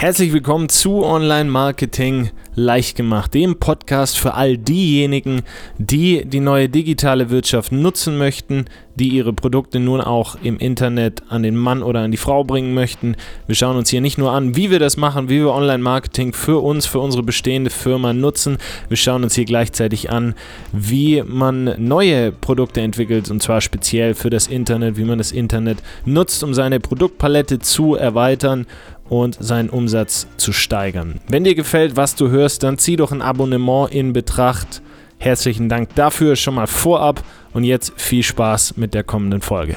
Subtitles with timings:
[0.00, 5.42] Herzlich willkommen zu Online Marketing leicht gemacht, dem Podcast für all diejenigen,
[5.78, 11.42] die die neue digitale Wirtschaft nutzen möchten, die ihre Produkte nun auch im Internet an
[11.42, 13.16] den Mann oder an die Frau bringen möchten.
[13.46, 16.32] Wir schauen uns hier nicht nur an, wie wir das machen, wie wir Online Marketing
[16.32, 18.58] für uns, für unsere bestehende Firma nutzen.
[18.88, 20.34] Wir schauen uns hier gleichzeitig an,
[20.72, 25.78] wie man neue Produkte entwickelt und zwar speziell für das Internet, wie man das Internet
[26.04, 28.66] nutzt, um seine Produktpalette zu erweitern
[29.08, 31.20] und seinen Umsatz zu steigern.
[31.28, 34.82] Wenn dir gefällt, was du hörst, dann zieh doch ein Abonnement in Betracht.
[35.18, 39.76] Herzlichen Dank dafür schon mal vorab und jetzt viel Spaß mit der kommenden Folge.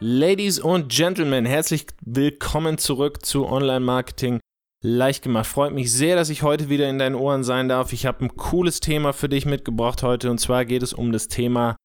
[0.00, 4.40] Ladies und Gentlemen, herzlich willkommen zurück zu Online Marketing
[4.84, 5.46] leicht gemacht.
[5.46, 7.92] Freut mich sehr, dass ich heute wieder in deinen Ohren sein darf.
[7.94, 11.28] Ich habe ein cooles Thema für dich mitgebracht heute und zwar geht es um das
[11.28, 11.76] Thema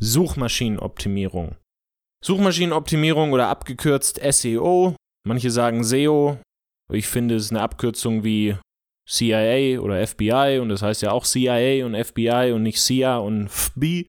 [0.00, 1.56] Suchmaschinenoptimierung.
[2.24, 4.94] Suchmaschinenoptimierung oder abgekürzt SEO.
[5.26, 6.38] Manche sagen SEO.
[6.92, 8.56] Ich finde, es ist eine Abkürzung wie
[9.08, 13.48] CIA oder FBI und das heißt ja auch CIA und FBI und nicht CIA und
[13.48, 14.06] FB.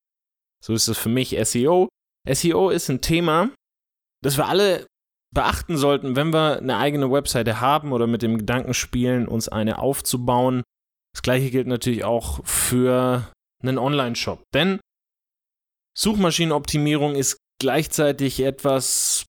[0.64, 1.90] So ist es für mich SEO.
[2.30, 3.50] SEO ist ein Thema,
[4.24, 4.86] das wir alle
[5.34, 9.80] beachten sollten, wenn wir eine eigene Webseite haben oder mit dem Gedanken spielen, uns eine
[9.80, 10.62] aufzubauen.
[11.14, 14.44] Das gleiche gilt natürlich auch für einen Online-Shop.
[14.54, 14.80] Denn
[15.98, 19.26] Suchmaschinenoptimierung ist gleichzeitig etwas,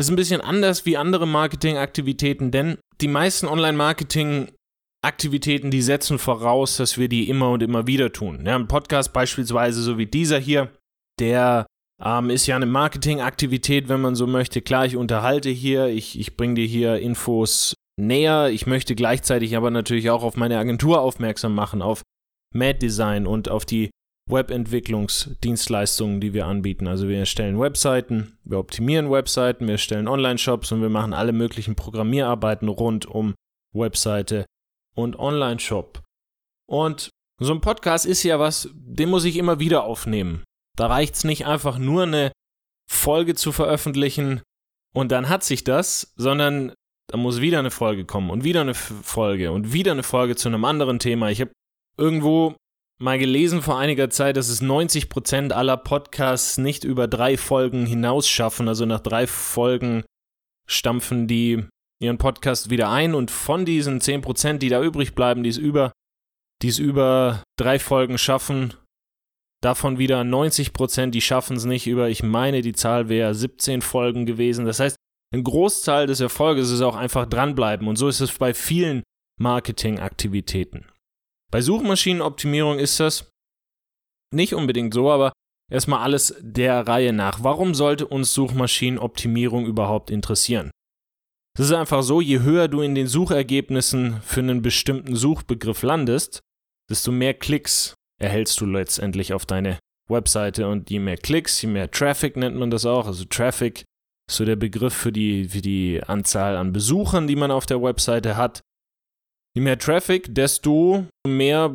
[0.00, 6.96] ist ein bisschen anders wie andere Marketingaktivitäten, denn die meisten Online-Marketing-Aktivitäten, die setzen voraus, dass
[6.96, 8.46] wir die immer und immer wieder tun.
[8.46, 10.72] Ja, ein Podcast beispielsweise, so wie dieser hier,
[11.20, 11.66] der
[12.02, 14.62] ähm, ist ja eine Marketingaktivität, wenn man so möchte.
[14.62, 18.48] Klar, ich unterhalte hier, ich, ich bringe dir hier Infos näher.
[18.48, 22.00] Ich möchte gleichzeitig aber natürlich auch auf meine Agentur aufmerksam machen, auf
[22.54, 23.90] Mad Design und auf die
[24.28, 26.86] Webentwicklungsdienstleistungen, die wir anbieten.
[26.86, 31.74] Also wir erstellen Webseiten, wir optimieren Webseiten, wir erstellen Online-Shops und wir machen alle möglichen
[31.74, 33.34] Programmierarbeiten rund um
[33.74, 34.46] Webseite
[34.94, 36.02] und Online-Shop.
[36.66, 40.42] Und so ein Podcast ist ja was, den muss ich immer wieder aufnehmen.
[40.76, 42.32] Da reicht es nicht einfach nur eine
[42.90, 44.42] Folge zu veröffentlichen
[44.94, 46.72] und dann hat sich das, sondern
[47.08, 50.48] da muss wieder eine Folge kommen und wieder eine Folge und wieder eine Folge zu
[50.48, 51.30] einem anderen Thema.
[51.30, 51.52] Ich habe
[51.96, 52.56] irgendwo
[52.98, 57.86] mal gelesen vor einiger Zeit, dass es 90 Prozent aller Podcasts nicht über drei Folgen
[57.86, 58.68] hinaus schaffen.
[58.68, 60.04] Also nach drei Folgen
[60.68, 61.64] stampfen die
[62.00, 65.56] ihren Podcast wieder ein und von diesen 10 Prozent, die da übrig bleiben, die es
[65.56, 65.92] über,
[66.62, 68.74] die es über drei Folgen schaffen,
[69.62, 73.82] davon wieder 90 Prozent, die schaffen es nicht über, ich meine, die Zahl wäre 17
[73.82, 74.64] Folgen gewesen.
[74.64, 74.96] Das heißt,
[75.34, 79.02] ein Großteil des Erfolges ist auch einfach dranbleiben und so ist es bei vielen
[79.40, 80.86] Marketingaktivitäten.
[81.50, 83.30] Bei Suchmaschinenoptimierung ist das
[84.34, 85.32] nicht unbedingt so, aber
[85.70, 87.42] erstmal alles der Reihe nach.
[87.42, 90.70] Warum sollte uns Suchmaschinenoptimierung überhaupt interessieren?
[91.58, 96.40] Es ist einfach so, je höher du in den Suchergebnissen für einen bestimmten Suchbegriff landest,
[96.88, 101.90] desto mehr Klicks erhältst du letztendlich auf deine Webseite und je mehr Klicks, je mehr
[101.90, 103.84] Traffic nennt man das auch, also Traffic
[104.28, 107.82] ist so der Begriff für die, für die Anzahl an Besuchern, die man auf der
[107.82, 108.60] Webseite hat.
[109.58, 111.74] Je mehr Traffic, desto mehr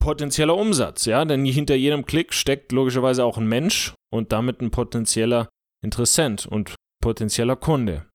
[0.00, 4.70] potenzieller Umsatz, ja, denn hinter jedem Klick steckt logischerweise auch ein Mensch und damit ein
[4.70, 5.48] potenzieller
[5.82, 8.06] Interessent und potenzieller Kunde.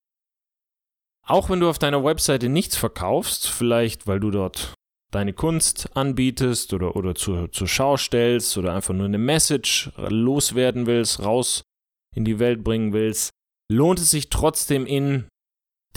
[1.28, 4.74] Auch wenn du auf deiner Webseite nichts verkaufst, vielleicht weil du dort
[5.12, 10.86] deine Kunst anbietest oder, oder zur, zur Schau stellst oder einfach nur eine Message loswerden
[10.86, 11.63] willst, raus
[12.16, 13.31] in die Welt bringen willst,
[13.69, 15.28] lohnt es sich trotzdem in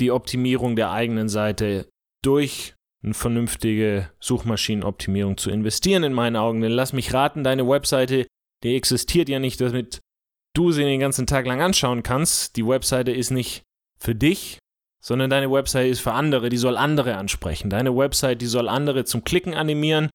[0.00, 1.88] die Optimierung der eigenen Seite
[2.24, 6.60] durch eine vernünftige Suchmaschinenoptimierung zu investieren, in meinen Augen.
[6.60, 8.26] Denn lass mich raten, deine Webseite,
[8.62, 10.00] die existiert ja nicht, damit
[10.54, 12.56] du sie den ganzen Tag lang anschauen kannst.
[12.56, 13.62] Die Webseite ist nicht
[13.98, 14.58] für dich,
[15.02, 17.70] sondern deine Webseite ist für andere, die soll andere ansprechen.
[17.70, 20.08] Deine Webseite, die soll andere zum Klicken animieren.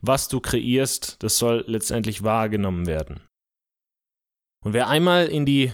[0.00, 3.20] Was du kreierst, das soll letztendlich wahrgenommen werden.
[4.64, 5.72] Und wer einmal in die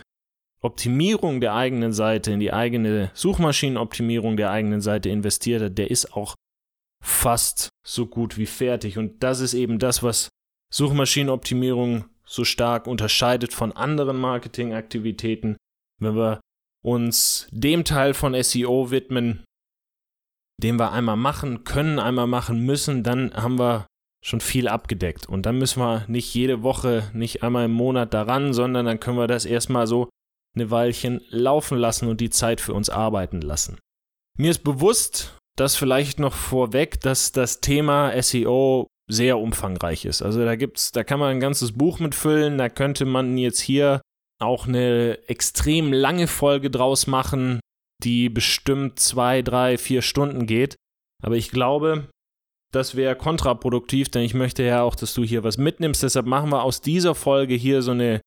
[0.61, 6.12] Optimierung der eigenen Seite, in die eigene Suchmaschinenoptimierung der eigenen Seite investiert hat, der ist
[6.12, 6.35] auch
[7.03, 8.99] fast so gut wie fertig.
[8.99, 10.29] Und das ist eben das, was
[10.73, 15.56] Suchmaschinenoptimierung so stark unterscheidet von anderen Marketingaktivitäten.
[16.00, 16.41] Wenn wir
[16.85, 19.45] uns dem Teil von SEO widmen,
[20.62, 23.87] den wir einmal machen können, einmal machen müssen, dann haben wir
[24.25, 25.29] schon viel abgedeckt.
[25.29, 29.17] Und dann müssen wir nicht jede Woche, nicht einmal im Monat daran, sondern dann können
[29.17, 30.09] wir das erstmal so
[30.55, 33.79] eine Weilchen laufen lassen und die Zeit für uns arbeiten lassen.
[34.37, 40.22] Mir ist bewusst, das vielleicht noch vorweg, dass das Thema SEO sehr umfangreich ist.
[40.22, 44.02] Also da gibt's, da kann man ein ganzes Buch mitfüllen, da könnte man jetzt hier
[44.40, 47.60] auch eine extrem lange Folge draus machen.
[48.05, 50.76] die bestimmt zwei, drei, vier Stunden geht.
[51.20, 52.08] Aber ich glaube,
[52.72, 56.04] das wäre kontraproduktiv, denn ich möchte ja auch, dass du hier was mitnimmst.
[56.04, 58.20] Deshalb machen wir aus dieser Folge hier so eine,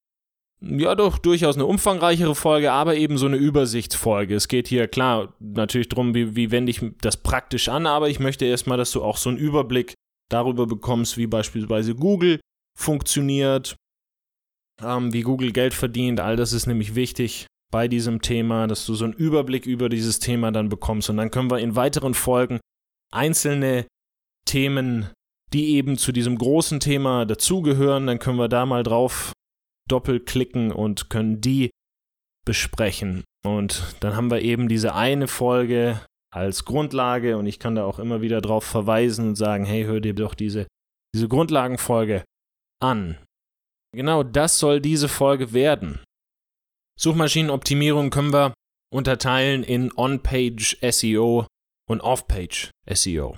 [0.61, 4.35] ja doch, durchaus eine umfangreichere Folge, aber eben so eine Übersichtsfolge.
[4.35, 8.19] Es geht hier klar natürlich darum, wie, wie wende ich das praktisch an, aber ich
[8.19, 9.93] möchte erstmal, dass du auch so einen Überblick
[10.29, 12.39] darüber bekommst, wie beispielsweise Google
[12.77, 13.75] funktioniert,
[14.81, 16.19] ähm, wie Google Geld verdient.
[16.19, 20.19] All das ist nämlich wichtig bei diesem Thema, dass du so einen Überblick über dieses
[20.19, 21.09] Thema dann bekommst.
[21.09, 22.59] Und dann können wir in weiteren Folgen
[23.11, 23.87] einzelne
[24.45, 25.09] Themen,
[25.53, 29.33] die eben zu diesem großen Thema dazugehören, dann können wir da mal drauf
[29.91, 31.71] doppelklicken und können die
[32.45, 33.23] besprechen.
[33.43, 36.01] Und dann haben wir eben diese eine Folge
[36.33, 39.99] als Grundlage und ich kann da auch immer wieder drauf verweisen und sagen, hey, hör
[39.99, 40.67] dir doch diese,
[41.13, 42.23] diese Grundlagenfolge
[42.81, 43.17] an.
[43.93, 45.99] Genau das soll diese Folge werden.
[46.99, 48.53] Suchmaschinenoptimierung können wir
[48.93, 51.47] unterteilen in On-Page SEO
[51.89, 53.37] und Off-Page SEO.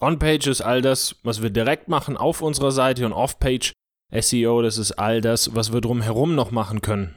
[0.00, 3.72] On-Page ist all das, was wir direkt machen auf unserer Seite und Off-Page
[4.12, 7.16] SEO, das ist all das, was wir drumherum noch machen können,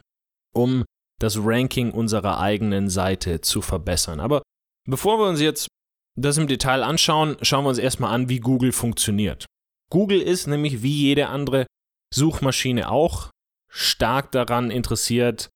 [0.53, 0.86] um
[1.19, 4.19] das Ranking unserer eigenen Seite zu verbessern.
[4.19, 4.41] Aber
[4.88, 5.68] bevor wir uns jetzt
[6.15, 9.45] das im Detail anschauen, schauen wir uns erstmal an, wie Google funktioniert.
[9.91, 11.65] Google ist nämlich wie jede andere
[12.13, 13.30] Suchmaschine auch
[13.71, 15.50] stark daran interessiert,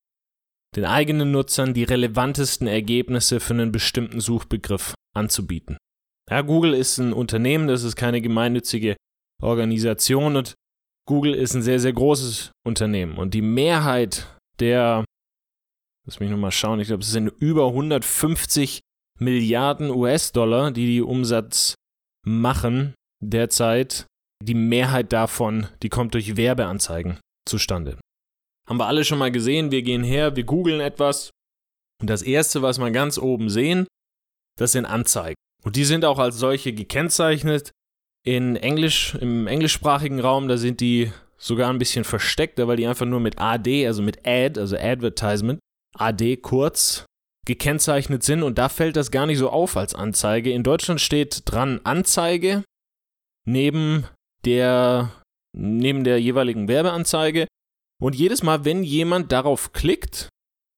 [0.75, 5.77] den eigenen Nutzern die relevantesten Ergebnisse für einen bestimmten Suchbegriff anzubieten.
[6.29, 8.95] Ja, Google ist ein Unternehmen, das ist keine gemeinnützige
[9.41, 10.55] Organisation und
[11.05, 13.17] Google ist ein sehr, sehr großes Unternehmen.
[13.17, 14.27] Und die Mehrheit
[14.59, 15.03] der,
[16.05, 18.79] lass mich nochmal schauen, ich glaube, es sind über 150
[19.19, 21.75] Milliarden US-Dollar, die die Umsatz
[22.25, 24.05] machen derzeit.
[24.41, 27.97] Die Mehrheit davon, die kommt durch Werbeanzeigen zustande.
[28.67, 31.31] Haben wir alle schon mal gesehen, wir gehen her, wir googeln etwas.
[32.01, 33.87] Und das Erste, was wir ganz oben sehen,
[34.57, 35.35] das sind Anzeigen.
[35.63, 37.71] Und die sind auch als solche gekennzeichnet.
[38.25, 43.05] In Englisch, im englischsprachigen Raum, da sind die sogar ein bisschen versteckter, weil die einfach
[43.05, 45.59] nur mit AD, also mit Ad, also Advertisement,
[45.95, 47.05] AD kurz,
[47.45, 50.51] gekennzeichnet sind und da fällt das gar nicht so auf als Anzeige.
[50.51, 52.63] In Deutschland steht dran Anzeige
[53.45, 54.05] neben
[54.45, 55.11] der,
[55.53, 57.47] neben der jeweiligen Werbeanzeige
[58.01, 60.29] und jedes Mal, wenn jemand darauf klickt,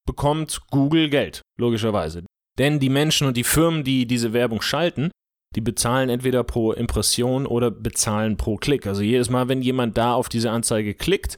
[0.08, 2.24] bekommt Google Geld, logischerweise.
[2.58, 5.12] Denn die Menschen und die Firmen, die diese Werbung schalten,
[5.56, 8.86] die bezahlen entweder pro Impression oder bezahlen pro Klick.
[8.88, 11.38] Also jedes Mal, wenn jemand da auf diese Anzeige klickt,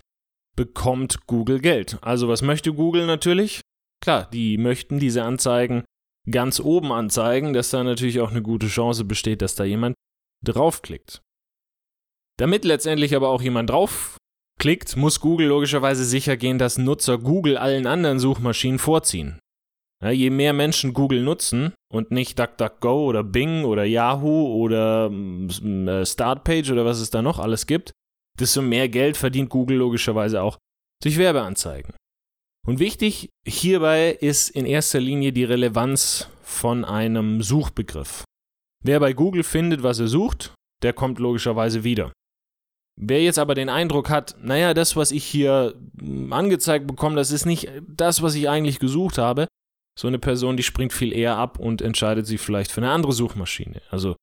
[0.56, 1.98] bekommt Google Geld.
[2.02, 3.62] Also was möchte Google natürlich?
[4.02, 5.84] Klar, die möchten diese Anzeigen
[6.30, 9.96] ganz oben anzeigen, dass da natürlich auch eine gute Chance besteht, dass da jemand
[10.44, 11.22] draufklickt.
[12.38, 17.88] Damit letztendlich aber auch jemand draufklickt, muss Google logischerweise sicher gehen, dass Nutzer Google allen
[17.88, 19.40] anderen Suchmaschinen vorziehen.
[20.04, 25.88] Ja, je mehr Menschen Google nutzen und nicht DuckDuckGo oder Bing oder Yahoo oder mm,
[25.88, 27.92] äh, Startpage oder was es da noch alles gibt,
[28.40, 30.58] desto mehr Geld verdient Google logischerweise auch
[31.02, 31.96] durch Werbeanzeigen.
[32.68, 38.24] Und wichtig hierbei ist in erster Linie die Relevanz von einem Suchbegriff.
[38.84, 40.54] Wer bei Google findet, was er sucht,
[40.84, 42.12] der kommt logischerweise wieder.
[43.00, 47.32] Wer jetzt aber den Eindruck hat, naja, das, was ich hier mm, angezeigt bekomme, das
[47.32, 49.48] ist nicht das, was ich eigentlich gesucht habe,
[49.98, 53.14] so eine Person, die springt viel eher ab und entscheidet sich vielleicht für eine andere
[53.14, 53.82] Suchmaschine.
[53.90, 54.16] Also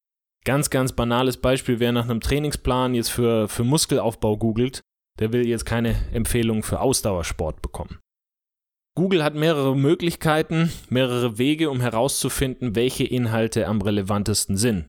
[0.44, 4.82] ganz, ganz banales Beispiel, wer nach einem Trainingsplan jetzt für, für Muskelaufbau googelt,
[5.18, 7.98] der will jetzt keine Empfehlung für Ausdauersport bekommen.
[8.96, 14.86] Google hat mehrere Möglichkeiten, mehrere Wege, um herauszufinden, welche Inhalte am relevantesten sind.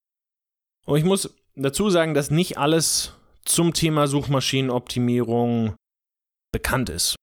[0.85, 5.75] Und ich muss dazu sagen, dass nicht alles zum Thema Suchmaschinenoptimierung
[6.51, 7.14] bekannt ist.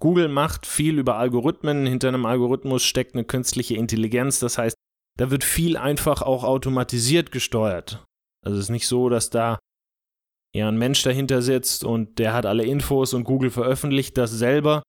[0.00, 1.86] Google macht viel über Algorithmen.
[1.86, 4.38] Hinter einem Algorithmus steckt eine künstliche Intelligenz.
[4.38, 4.76] Das heißt,
[5.18, 8.04] da wird viel einfach auch automatisiert gesteuert.
[8.44, 9.58] Also es ist nicht so, dass da
[10.54, 14.82] eher ein Mensch dahinter sitzt und der hat alle Infos und Google veröffentlicht das selber.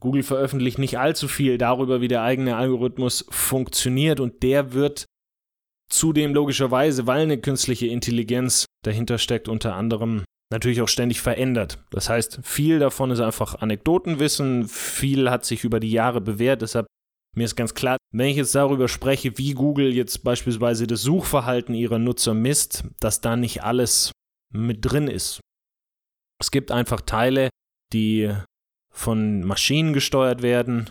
[0.00, 5.06] Google veröffentlicht nicht allzu viel darüber, wie der eigene Algorithmus funktioniert und der wird
[5.88, 11.78] zudem logischerweise, weil eine künstliche Intelligenz dahinter steckt, unter anderem natürlich auch ständig verändert.
[11.90, 16.86] Das heißt, viel davon ist einfach Anekdotenwissen, viel hat sich über die Jahre bewährt, deshalb
[17.34, 21.74] mir ist ganz klar, wenn ich jetzt darüber spreche, wie Google jetzt beispielsweise das Suchverhalten
[21.74, 24.12] ihrer Nutzer misst, dass da nicht alles
[24.52, 25.40] mit drin ist.
[26.38, 27.48] Es gibt einfach Teile,
[27.92, 28.30] die
[28.92, 30.90] von Maschinen gesteuert werden.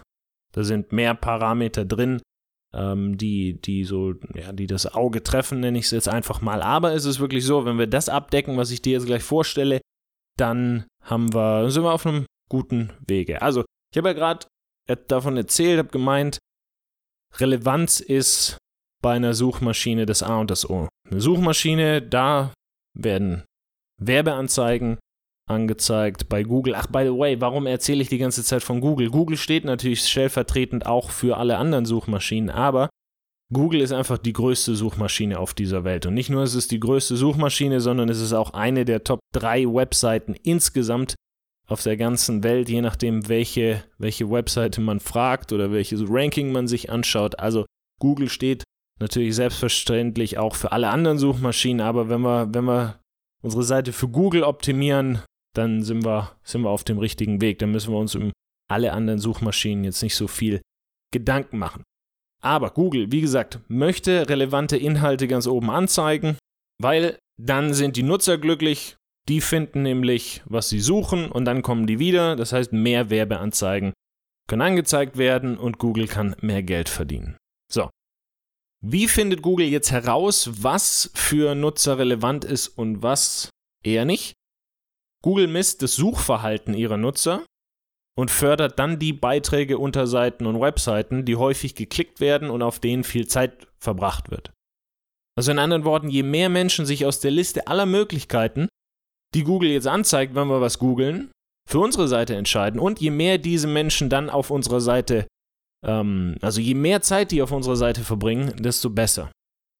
[0.53, 2.21] Da sind mehr Parameter drin,
[2.73, 6.61] ähm, die, die so, ja, die das Auge treffen, nenne ich es jetzt einfach mal.
[6.61, 9.81] Aber es ist wirklich so, wenn wir das abdecken, was ich dir jetzt gleich vorstelle,
[10.37, 13.41] dann haben wir, sind wir auf einem guten Wege.
[13.41, 14.47] Also, ich habe ja gerade
[15.07, 16.39] davon erzählt, habe gemeint,
[17.37, 18.57] Relevanz ist
[19.01, 20.87] bei einer Suchmaschine das A und das O.
[21.09, 22.53] Eine Suchmaschine, da
[22.97, 23.43] werden
[23.99, 24.99] Werbeanzeigen
[25.49, 26.75] angezeigt bei Google.
[26.75, 29.09] Ach, by the way, warum erzähle ich die ganze Zeit von Google?
[29.09, 32.89] Google steht natürlich stellvertretend auch für alle anderen Suchmaschinen, aber
[33.53, 36.05] Google ist einfach die größte Suchmaschine auf dieser Welt.
[36.05, 39.19] Und nicht nur ist es die größte Suchmaschine, sondern es ist auch eine der Top
[39.33, 41.15] 3 Webseiten insgesamt
[41.67, 46.67] auf der ganzen Welt, je nachdem, welche, welche Webseite man fragt oder welches Ranking man
[46.67, 47.39] sich anschaut.
[47.39, 47.65] Also
[47.99, 48.63] Google steht
[48.99, 52.99] natürlich selbstverständlich auch für alle anderen Suchmaschinen, aber wenn wir, wenn wir
[53.41, 55.21] unsere Seite für Google optimieren,
[55.55, 57.59] dann sind wir, sind wir auf dem richtigen Weg.
[57.59, 58.31] Dann müssen wir uns um
[58.69, 60.61] alle anderen Suchmaschinen jetzt nicht so viel
[61.13, 61.83] Gedanken machen.
[62.41, 66.37] Aber Google, wie gesagt, möchte relevante Inhalte ganz oben anzeigen,
[66.81, 68.95] weil dann sind die Nutzer glücklich,
[69.27, 72.35] die finden nämlich, was sie suchen und dann kommen die wieder.
[72.35, 73.93] Das heißt, mehr Werbeanzeigen
[74.47, 77.37] können angezeigt werden und Google kann mehr Geld verdienen.
[77.71, 77.89] So.
[78.83, 83.49] Wie findet Google jetzt heraus, was für Nutzer relevant ist und was
[83.83, 84.33] eher nicht?
[85.21, 87.45] Google misst das Suchverhalten ihrer Nutzer
[88.17, 93.03] und fördert dann die Beiträge, Unterseiten und Webseiten, die häufig geklickt werden und auf denen
[93.03, 94.51] viel Zeit verbracht wird.
[95.37, 98.67] Also in anderen Worten, je mehr Menschen sich aus der Liste aller Möglichkeiten,
[99.33, 101.31] die Google jetzt anzeigt, wenn wir was googeln,
[101.69, 105.27] für unsere Seite entscheiden und je mehr diese Menschen dann auf unserer Seite,
[105.85, 109.31] ähm, also je mehr Zeit die auf unserer Seite verbringen, desto besser.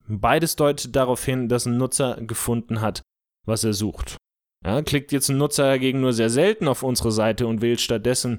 [0.07, 3.01] Beides deutet darauf hin, dass ein Nutzer gefunden hat,
[3.45, 4.17] was er sucht.
[4.63, 8.37] Ja, klickt jetzt ein Nutzer dagegen nur sehr selten auf unsere Seite und wählt stattdessen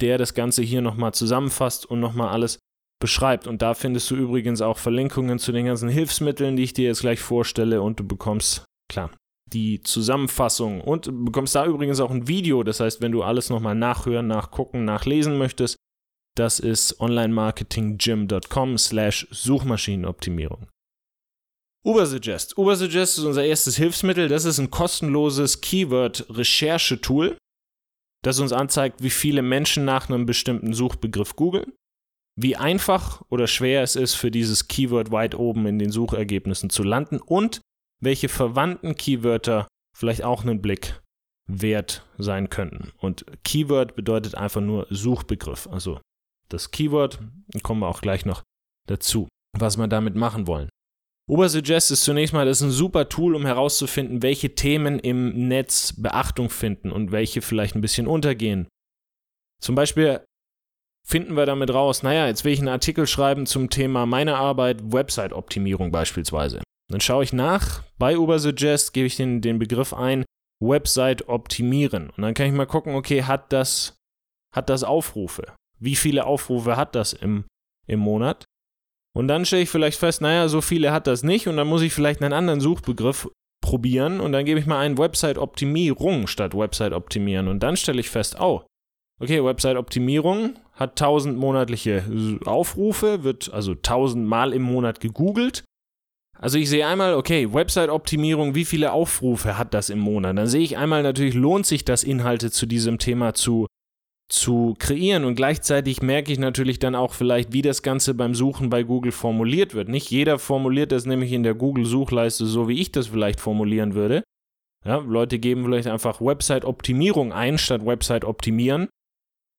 [0.00, 2.58] der das Ganze hier nochmal zusammenfasst und nochmal alles
[3.00, 3.46] beschreibt.
[3.46, 7.00] Und da findest du übrigens auch Verlinkungen zu den ganzen Hilfsmitteln, die ich dir jetzt
[7.00, 9.10] gleich vorstelle und du bekommst, klar,
[9.52, 12.62] die Zusammenfassung und bekommst da übrigens auch ein Video.
[12.62, 15.76] Das heißt, wenn du alles nochmal nachhören, nachgucken, nachlesen möchtest,
[16.36, 20.68] das ist onlinemarketinggym.com slash Suchmaschinenoptimierung.
[21.86, 22.56] Ubersuggest.
[22.56, 24.28] Ubersuggest ist unser erstes Hilfsmittel.
[24.28, 27.36] Das ist ein kostenloses Keyword-Recherche-Tool,
[28.22, 31.74] das uns anzeigt, wie viele Menschen nach einem bestimmten Suchbegriff googeln
[32.36, 36.82] wie einfach oder schwer es ist, für dieses Keyword weit oben in den Suchergebnissen zu
[36.82, 37.60] landen und
[38.00, 41.00] welche verwandten Keywörter vielleicht auch einen Blick
[41.46, 42.92] wert sein könnten.
[42.98, 45.68] Und Keyword bedeutet einfach nur Suchbegriff.
[45.70, 46.00] Also
[46.48, 47.20] das Keyword,
[47.62, 48.42] kommen wir auch gleich noch
[48.86, 50.68] dazu, was wir damit machen wollen.
[51.26, 55.94] Obersuggest ist zunächst mal, das ist ein super Tool, um herauszufinden, welche Themen im Netz
[55.96, 58.68] Beachtung finden und welche vielleicht ein bisschen untergehen.
[59.62, 60.22] Zum Beispiel
[61.06, 64.92] finden wir damit raus, naja, jetzt will ich einen Artikel schreiben zum Thema meine Arbeit,
[64.92, 66.62] Website-Optimierung beispielsweise.
[66.90, 70.24] Dann schaue ich nach, bei Ubersuggest gebe ich den, den Begriff ein,
[70.60, 72.10] Website optimieren.
[72.10, 73.96] Und dann kann ich mal gucken, okay, hat das,
[74.54, 75.54] hat das Aufrufe?
[75.78, 77.44] Wie viele Aufrufe hat das im,
[77.86, 78.44] im Monat?
[79.16, 81.82] Und dann stelle ich vielleicht fest, naja, so viele hat das nicht und dann muss
[81.82, 83.28] ich vielleicht einen anderen Suchbegriff
[83.62, 88.10] probieren und dann gebe ich mal ein Website-Optimierung statt Website optimieren und dann stelle ich
[88.10, 88.62] fest, oh,
[89.20, 92.04] okay, Website-Optimierung hat 1000 monatliche
[92.44, 95.64] Aufrufe, wird also 1000 Mal im Monat gegoogelt.
[96.38, 100.36] Also ich sehe einmal, okay, Website-Optimierung, wie viele Aufrufe hat das im Monat?
[100.36, 103.66] Dann sehe ich einmal natürlich, lohnt sich das, Inhalte zu diesem Thema zu,
[104.28, 108.68] zu kreieren und gleichzeitig merke ich natürlich dann auch vielleicht, wie das Ganze beim Suchen
[108.68, 109.88] bei Google formuliert wird.
[109.88, 114.24] Nicht jeder formuliert das nämlich in der Google-Suchleiste so, wie ich das vielleicht formulieren würde,
[114.84, 118.88] Ja, Leute geben vielleicht einfach Website-Optimierung ein statt Website-Optimieren.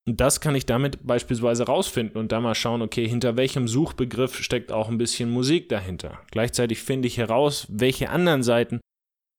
[0.06, 4.36] Und das kann ich damit beispielsweise rausfinden und da mal schauen, okay, hinter welchem Suchbegriff
[4.36, 6.20] steckt auch ein bisschen Musik dahinter.
[6.30, 8.80] Gleichzeitig finde ich heraus, welche anderen Seiten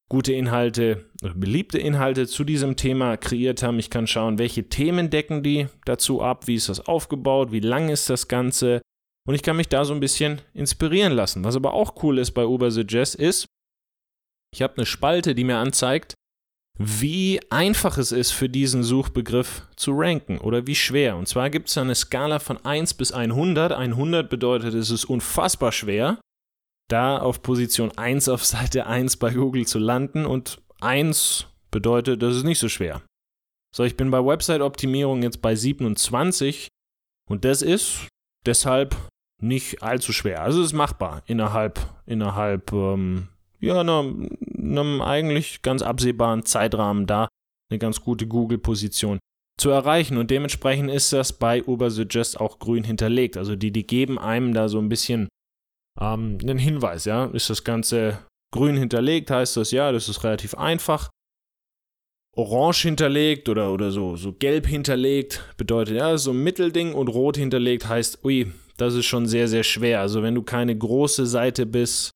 [0.09, 3.79] gute Inhalte oder beliebte Inhalte zu diesem Thema kreiert haben.
[3.79, 7.89] Ich kann schauen, welche Themen decken die dazu ab, wie ist das aufgebaut, wie lang
[7.89, 8.81] ist das Ganze.
[9.27, 11.43] Und ich kann mich da so ein bisschen inspirieren lassen.
[11.43, 13.45] Was aber auch cool ist bei Ubersuggest ist,
[14.53, 16.13] ich habe eine Spalte, die mir anzeigt,
[16.77, 21.17] wie einfach es ist, für diesen Suchbegriff zu ranken oder wie schwer.
[21.17, 23.71] Und zwar gibt es eine Skala von 1 bis 100.
[23.71, 26.19] 100 bedeutet, es ist unfassbar schwer,
[26.87, 32.35] da auf Position 1 auf Seite 1 bei Google zu landen und 1 bedeutet, das
[32.35, 33.01] ist nicht so schwer.
[33.75, 36.67] So, ich bin bei Website-Optimierung jetzt bei 27
[37.29, 38.07] und das ist
[38.45, 38.95] deshalb
[39.41, 40.41] nicht allzu schwer.
[40.41, 43.27] Also es ist machbar innerhalb, innerhalb ähm,
[43.59, 47.27] ja, einem, einem eigentlich ganz absehbaren Zeitrahmen da
[47.69, 49.19] eine ganz gute Google-Position
[49.59, 50.17] zu erreichen.
[50.17, 53.37] Und dementsprechend ist das bei Ubersuggest auch grün hinterlegt.
[53.37, 55.27] Also die, die geben einem da so ein bisschen
[55.99, 57.25] ähm, einen Hinweis, ja.
[57.25, 58.19] Ist das Ganze
[58.53, 61.09] grün hinterlegt, heißt das, ja, das ist relativ einfach.
[62.35, 67.35] Orange hinterlegt oder, oder so, so gelb hinterlegt bedeutet, ja, so ein Mittelding und rot
[67.35, 70.01] hinterlegt heißt, ui, das ist schon sehr, sehr schwer.
[70.01, 72.11] Also wenn du keine große Seite bist,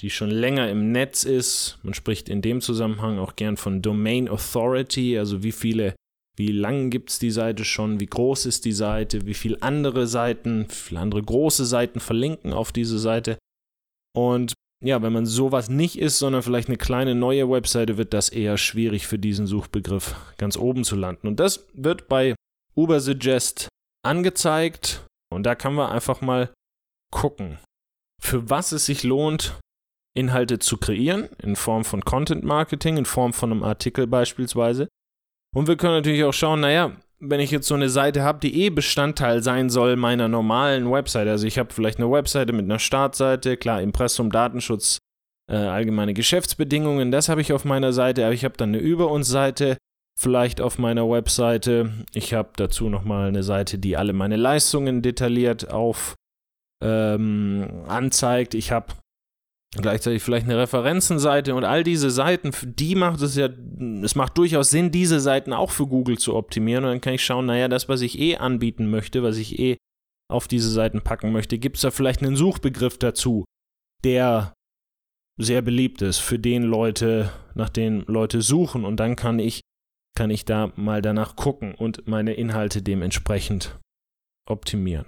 [0.00, 1.78] die schon länger im Netz ist.
[1.82, 5.94] Man spricht in dem Zusammenhang auch gern von Domain Authority, also wie viele,
[6.36, 10.06] wie lang gibt es die Seite schon, wie groß ist die Seite, wie viele andere
[10.06, 13.38] Seiten, wie viele andere große Seiten verlinken auf diese Seite.
[14.16, 18.28] Und ja, wenn man sowas nicht ist, sondern vielleicht eine kleine neue Webseite, wird das
[18.28, 21.26] eher schwierig für diesen Suchbegriff ganz oben zu landen.
[21.26, 22.36] Und das wird bei
[22.76, 23.68] Ubersuggest
[24.04, 25.04] angezeigt.
[25.30, 26.52] Und da kann man einfach mal
[27.10, 27.58] gucken,
[28.22, 29.58] für was es sich lohnt,
[30.18, 34.88] Inhalte zu kreieren, in Form von Content Marketing, in Form von einem Artikel beispielsweise.
[35.54, 38.62] Und wir können natürlich auch schauen, naja, wenn ich jetzt so eine Seite habe, die
[38.62, 42.78] eh Bestandteil sein soll meiner normalen Website, also ich habe vielleicht eine Webseite mit einer
[42.78, 44.98] Startseite, klar, Impressum, Datenschutz,
[45.50, 49.10] äh, allgemeine Geschäftsbedingungen, das habe ich auf meiner Seite, aber ich habe dann eine Über
[49.10, 49.78] uns Seite,
[50.18, 51.92] vielleicht auf meiner Webseite.
[52.12, 56.14] Ich habe dazu nochmal eine Seite, die alle meine Leistungen detailliert auf
[56.82, 58.54] ähm, anzeigt.
[58.54, 58.94] Ich habe
[59.76, 63.48] gleichzeitig vielleicht eine Referenzenseite und all diese Seiten, die macht es ja,
[64.02, 67.24] es macht durchaus Sinn, diese Seiten auch für Google zu optimieren und dann kann ich
[67.24, 69.76] schauen, naja, das, was ich eh anbieten möchte, was ich eh
[70.30, 73.44] auf diese Seiten packen möchte, gibt es da vielleicht einen Suchbegriff dazu,
[74.04, 74.54] der
[75.38, 79.60] sehr beliebt ist, für den Leute, nach den Leute suchen und dann kann ich,
[80.16, 83.78] kann ich da mal danach gucken und meine Inhalte dementsprechend
[84.48, 85.06] optimieren.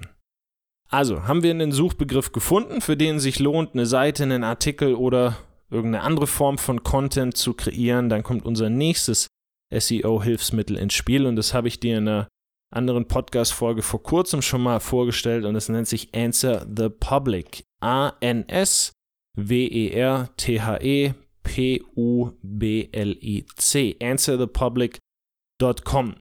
[0.91, 5.37] Also, haben wir einen Suchbegriff gefunden, für den sich lohnt, eine Seite, einen Artikel oder
[5.71, 9.29] irgendeine andere Form von Content zu kreieren, dann kommt unser nächstes
[9.73, 12.27] SEO-Hilfsmittel ins Spiel und das habe ich dir in einer
[12.75, 17.63] anderen Podcast-Folge vor kurzem schon mal vorgestellt und es nennt sich Answer the Public.
[17.81, 18.95] A-N-S-W-E-R-T-H-E
[21.43, 22.37] P-U-B-L-I-C.
[24.01, 26.15] AnswerThePublic.com.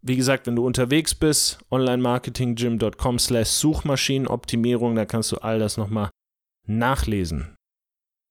[0.00, 6.10] Wie gesagt, wenn du unterwegs bist, onlinemarketinggym.com slash Suchmaschinenoptimierung, da kannst du all das nochmal
[6.66, 7.56] nachlesen.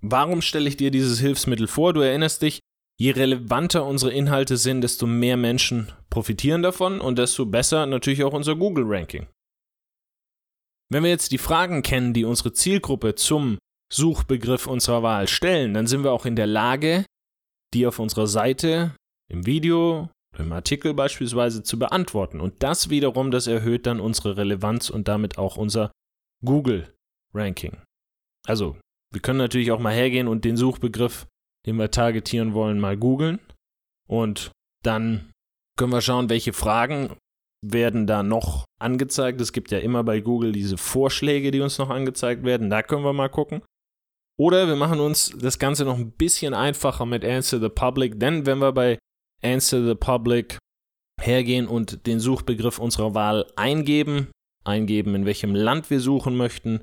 [0.01, 1.93] Warum stelle ich dir dieses Hilfsmittel vor?
[1.93, 2.59] Du erinnerst dich,
[2.99, 8.33] je relevanter unsere Inhalte sind, desto mehr Menschen profitieren davon und desto besser natürlich auch
[8.33, 9.27] unser Google-Ranking.
[10.89, 13.57] Wenn wir jetzt die Fragen kennen, die unsere Zielgruppe zum
[13.91, 17.05] Suchbegriff unserer Wahl stellen, dann sind wir auch in der Lage,
[17.73, 18.95] die auf unserer Seite,
[19.29, 22.39] im Video, im Artikel beispielsweise zu beantworten.
[22.39, 25.91] Und das wiederum, das erhöht dann unsere Relevanz und damit auch unser
[26.43, 27.77] Google-Ranking.
[28.45, 28.77] Also,
[29.11, 31.27] wir können natürlich auch mal hergehen und den Suchbegriff,
[31.65, 33.39] den wir targetieren wollen, mal googeln.
[34.07, 34.51] Und
[34.83, 35.31] dann
[35.77, 37.15] können wir schauen, welche Fragen
[37.65, 39.41] werden da noch angezeigt.
[39.41, 42.69] Es gibt ja immer bei Google diese Vorschläge, die uns noch angezeigt werden.
[42.69, 43.61] Da können wir mal gucken.
[44.39, 48.45] Oder wir machen uns das Ganze noch ein bisschen einfacher mit Answer the Public, denn
[48.45, 48.99] wenn wir bei
[49.43, 50.57] Answer the Public
[51.21, 54.27] hergehen und den Suchbegriff unserer Wahl eingeben,
[54.63, 56.81] eingeben, in welchem Land wir suchen möchten,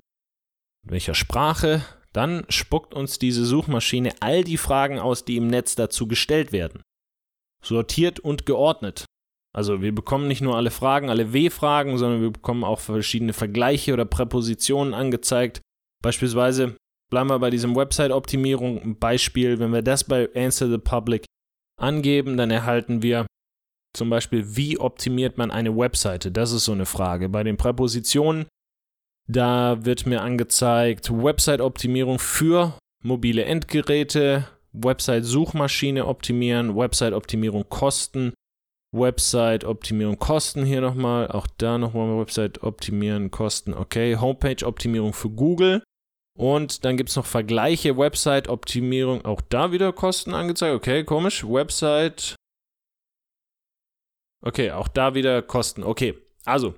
[0.85, 5.75] in welcher Sprache, dann spuckt uns diese Suchmaschine all die Fragen aus, die im Netz
[5.75, 6.83] dazu gestellt werden.
[7.63, 9.05] Sortiert und geordnet.
[9.55, 13.93] Also wir bekommen nicht nur alle Fragen, alle W-Fragen, sondern wir bekommen auch verschiedene Vergleiche
[13.93, 15.61] oder Präpositionen angezeigt.
[16.03, 16.77] Beispielsweise
[17.11, 18.99] bleiben wir bei diesem Website-Optimierung.
[18.99, 21.25] Beispiel, wenn wir das bei Answer the Public
[21.81, 23.27] angeben, dann erhalten wir
[23.95, 26.33] zum Beispiel, wie optimiert man eine Webseite?
[26.33, 27.29] Das ist so eine Frage.
[27.29, 28.47] Bei den Präpositionen,
[29.29, 38.35] da wird mir angezeigt, Website-Optimierung für mobile Endgeräte, Website-Suchmaschine optimieren, Website-Optimierung kosten,
[38.93, 45.83] Website-Optimierung kosten hier nochmal, auch da nochmal Website optimieren, kosten, okay, Homepage-Optimierung für Google
[46.37, 52.35] und dann gibt es noch Vergleiche, Website-Optimierung, auch da wieder Kosten angezeigt, okay, komisch, Website,
[54.43, 56.75] okay, auch da wieder Kosten, okay, also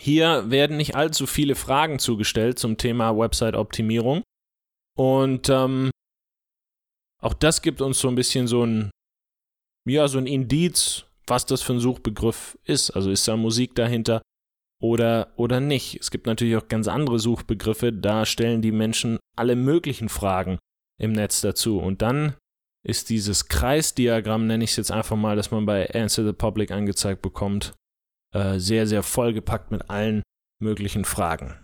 [0.00, 4.22] hier werden nicht allzu viele Fragen zugestellt zum Thema Website-Optimierung.
[4.96, 5.90] Und ähm,
[7.22, 8.90] auch das gibt uns so ein bisschen so ein,
[9.86, 12.90] ja, so ein Indiz, was das für ein Suchbegriff ist.
[12.90, 14.20] Also ist da Musik dahinter
[14.80, 15.98] oder, oder nicht.
[16.00, 20.58] Es gibt natürlich auch ganz andere Suchbegriffe, da stellen die Menschen alle möglichen Fragen
[21.00, 21.78] im Netz dazu.
[21.78, 22.34] Und dann
[22.84, 26.70] ist dieses Kreisdiagramm, nenne ich es jetzt einfach mal, das man bei Answer the Public
[26.70, 27.74] angezeigt bekommt,
[28.34, 30.22] äh, sehr, sehr vollgepackt mit allen
[30.62, 31.58] möglichen Fragen.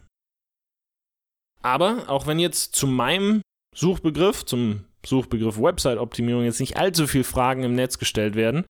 [1.63, 3.41] Aber auch wenn jetzt zu meinem
[3.75, 8.65] Suchbegriff, zum Suchbegriff Website-Optimierung jetzt nicht allzu viele Fragen im Netz gestellt werden,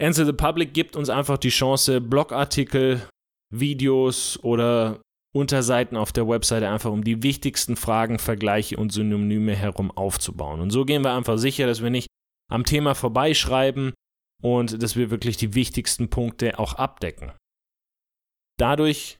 [0.00, 3.08] Answer the Public gibt uns einfach die Chance, Blogartikel,
[3.60, 5.00] Videos oder
[5.34, 10.60] Unterseiten auf der Webseite einfach um die wichtigsten Fragen, Vergleiche und Synonyme herum aufzubauen.
[10.60, 12.08] Und so gehen wir einfach sicher, dass wir nicht
[12.50, 13.94] am Thema vorbeischreiben,
[14.44, 17.32] und dass wir wirklich die wichtigsten Punkte auch abdecken.
[18.58, 19.16] Dadurch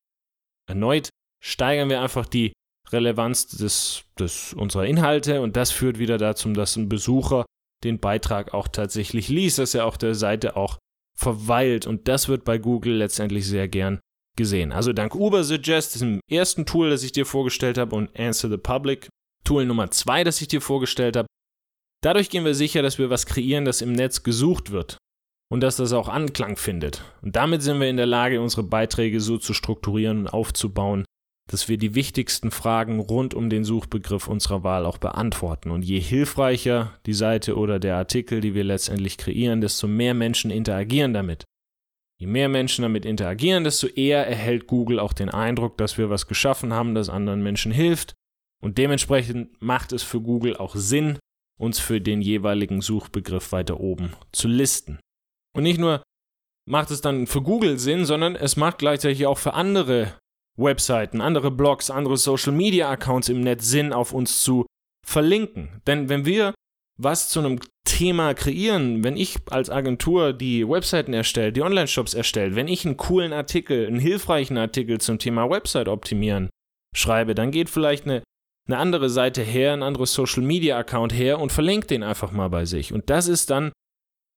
[0.68, 1.08] erneut
[1.42, 2.52] steigern wir einfach die
[2.90, 7.46] Relevanz des, des unserer Inhalte und das führt wieder dazu, dass ein Besucher
[7.82, 10.78] den Beitrag auch tatsächlich liest, dass er auf der Seite auch
[11.18, 14.00] verweilt und das wird bei Google letztendlich sehr gern
[14.36, 14.72] gesehen.
[14.72, 19.08] Also dank Ubersuggest, diesem ersten Tool, das ich dir vorgestellt habe und Answer the Public,
[19.44, 21.28] Tool Nummer zwei, das ich dir vorgestellt habe,
[22.02, 24.98] dadurch gehen wir sicher, dass wir was kreieren, das im Netz gesucht wird
[25.50, 27.02] und dass das auch Anklang findet.
[27.22, 31.04] Und damit sind wir in der Lage, unsere Beiträge so zu strukturieren und aufzubauen,
[31.50, 35.70] dass wir die wichtigsten Fragen rund um den Suchbegriff unserer Wahl auch beantworten.
[35.70, 40.50] Und je hilfreicher die Seite oder der Artikel, die wir letztendlich kreieren, desto mehr Menschen
[40.50, 41.44] interagieren damit.
[42.24, 46.26] Je mehr Menschen damit interagieren, desto eher erhält Google auch den Eindruck, dass wir was
[46.26, 48.14] geschaffen haben, das anderen Menschen hilft.
[48.62, 51.18] Und dementsprechend macht es für Google auch Sinn,
[51.60, 54.98] uns für den jeweiligen Suchbegriff weiter oben zu listen.
[55.54, 56.02] Und nicht nur
[56.66, 60.14] macht es dann für Google Sinn, sondern es macht gleichzeitig auch für andere
[60.56, 64.64] Webseiten, andere Blogs, andere Social Media Accounts im Netz Sinn, auf uns zu
[65.06, 65.82] verlinken.
[65.86, 66.54] Denn wenn wir
[66.96, 72.54] was zu einem Thema kreieren, wenn ich als Agentur die Webseiten erstelle, die Online-Shops erstelle,
[72.54, 76.50] wenn ich einen coolen Artikel, einen hilfreichen Artikel zum Thema Website optimieren
[76.94, 78.22] schreibe, dann geht vielleicht eine,
[78.68, 82.48] eine andere Seite her, ein anderes Social Media Account her und verlinkt den einfach mal
[82.48, 82.92] bei sich.
[82.92, 83.72] Und das ist dann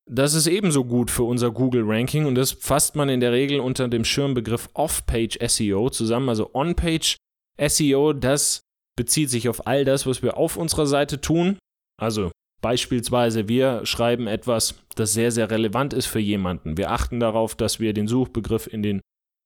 [0.09, 3.87] das ist ebenso gut für unser Google-Ranking und das fasst man in der Regel unter
[3.89, 6.29] dem Schirmbegriff Off-Page SEO zusammen.
[6.29, 7.17] Also On-Page
[7.59, 8.61] SEO, das
[8.95, 11.59] bezieht sich auf all das, was wir auf unserer Seite tun.
[11.99, 16.77] Also beispielsweise, wir schreiben etwas, das sehr, sehr relevant ist für jemanden.
[16.77, 19.01] Wir achten darauf, dass wir den Suchbegriff in den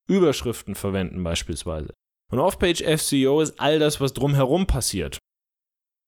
[0.07, 1.93] Überschriften verwenden beispielsweise.
[2.31, 5.17] Und Off-Page SEO ist all das, was drumherum passiert.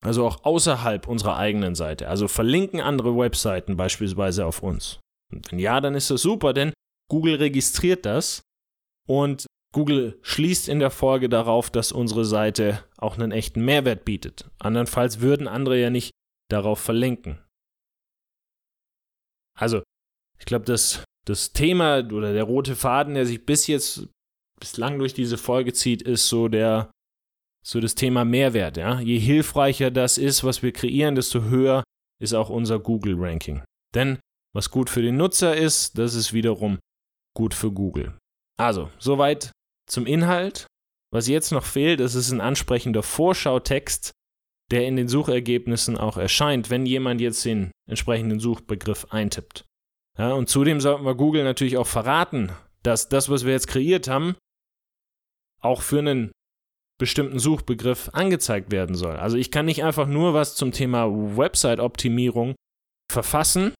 [0.02, 2.08] Also auch außerhalb unserer eigenen Seite.
[2.08, 5.00] Also verlinken andere Webseiten beispielsweise auf uns.
[5.32, 6.72] Und wenn ja, dann ist das super, denn
[7.10, 8.42] Google registriert das
[9.06, 14.50] und Google schließt in der Folge darauf, dass unsere Seite auch einen echten Mehrwert bietet.
[14.58, 16.12] Andernfalls würden andere ja nicht
[16.54, 17.38] darauf verlinken.
[19.58, 19.82] Also,
[20.38, 24.08] ich glaube, das, das Thema oder der rote Faden, der sich bis jetzt
[24.58, 26.90] bislang durch diese Folge zieht, ist so der
[27.66, 28.76] so das Thema Mehrwert.
[28.76, 29.00] Ja?
[29.00, 31.82] Je hilfreicher das ist, was wir kreieren, desto höher
[32.20, 33.62] ist auch unser Google-Ranking.
[33.94, 34.18] Denn
[34.54, 36.78] was gut für den Nutzer ist, das ist wiederum
[37.34, 38.16] gut für Google.
[38.60, 39.50] Also, soweit
[39.88, 40.66] zum Inhalt.
[41.12, 44.10] Was jetzt noch fehlt, das ist ein ansprechender Vorschautext,
[44.70, 49.64] der in den Suchergebnissen auch erscheint, wenn jemand jetzt den entsprechenden Suchbegriff eintippt.
[50.18, 54.08] Ja, und zudem sollten wir Google natürlich auch verraten, dass das, was wir jetzt kreiert
[54.08, 54.36] haben,
[55.60, 56.30] auch für einen
[56.98, 59.16] bestimmten Suchbegriff angezeigt werden soll.
[59.16, 62.54] Also ich kann nicht einfach nur was zum Thema Website-Optimierung
[63.10, 63.74] verfassen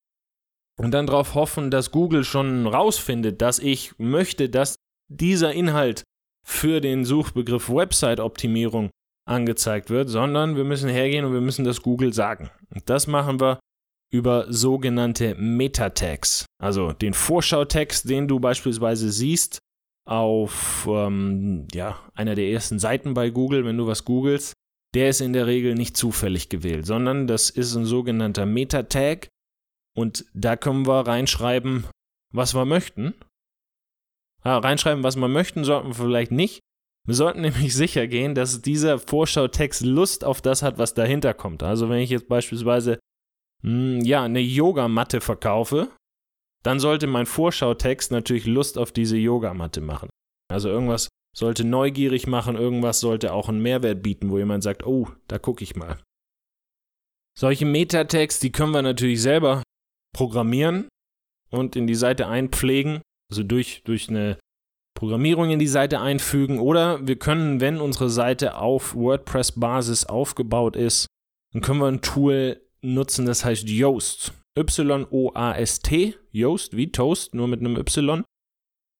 [0.77, 4.75] und dann darauf hoffen, dass Google schon rausfindet, dass ich möchte, dass
[5.09, 6.03] dieser Inhalt
[6.45, 8.89] für den Suchbegriff Website-Optimierung
[9.27, 12.49] angezeigt wird, sondern wir müssen hergehen und wir müssen das Google sagen.
[12.73, 13.59] Und das machen wir
[14.11, 19.59] über sogenannte Meta-Tags, also den Vorschautext, den du beispielsweise siehst
[20.07, 24.53] auf ähm, ja, einer der ersten Seiten bei Google, wenn du was googelst,
[24.93, 29.27] der ist in der Regel nicht zufällig gewählt, sondern das ist ein sogenannter Meta-Tag
[29.95, 31.85] und da können wir reinschreiben,
[32.31, 33.15] was wir möchten.
[34.45, 36.61] Ja, reinschreiben, was wir möchten, sollten wir vielleicht nicht,
[37.05, 41.63] Wir sollten nämlich sicher gehen, dass dieser Vorschautext Lust auf das hat, was dahinter kommt.
[41.63, 42.99] Also wenn ich jetzt beispielsweise
[43.63, 45.89] mh, hm, ja, eine Yogamatte verkaufe,
[46.63, 50.09] dann sollte mein Vorschautext natürlich Lust auf diese Yogamatte machen.
[50.51, 55.09] Also irgendwas sollte neugierig machen, irgendwas sollte auch einen Mehrwert bieten, wo jemand sagt, oh,
[55.27, 56.01] da gucke ich mal.
[57.37, 59.61] Solche Metatext, die können wir natürlich selber
[60.15, 60.87] programmieren
[61.51, 64.39] und in die Seite einpflegen, also durch, durch eine
[64.95, 71.07] Programmierung in die Seite einfügen oder wir können, wenn unsere Seite auf WordPress-Basis aufgebaut ist,
[71.53, 74.33] dann können wir ein Tool nutzen, das heißt Yoast.
[74.57, 78.23] Y-O-A-S-T, Yoast, wie Toast, nur mit einem Y.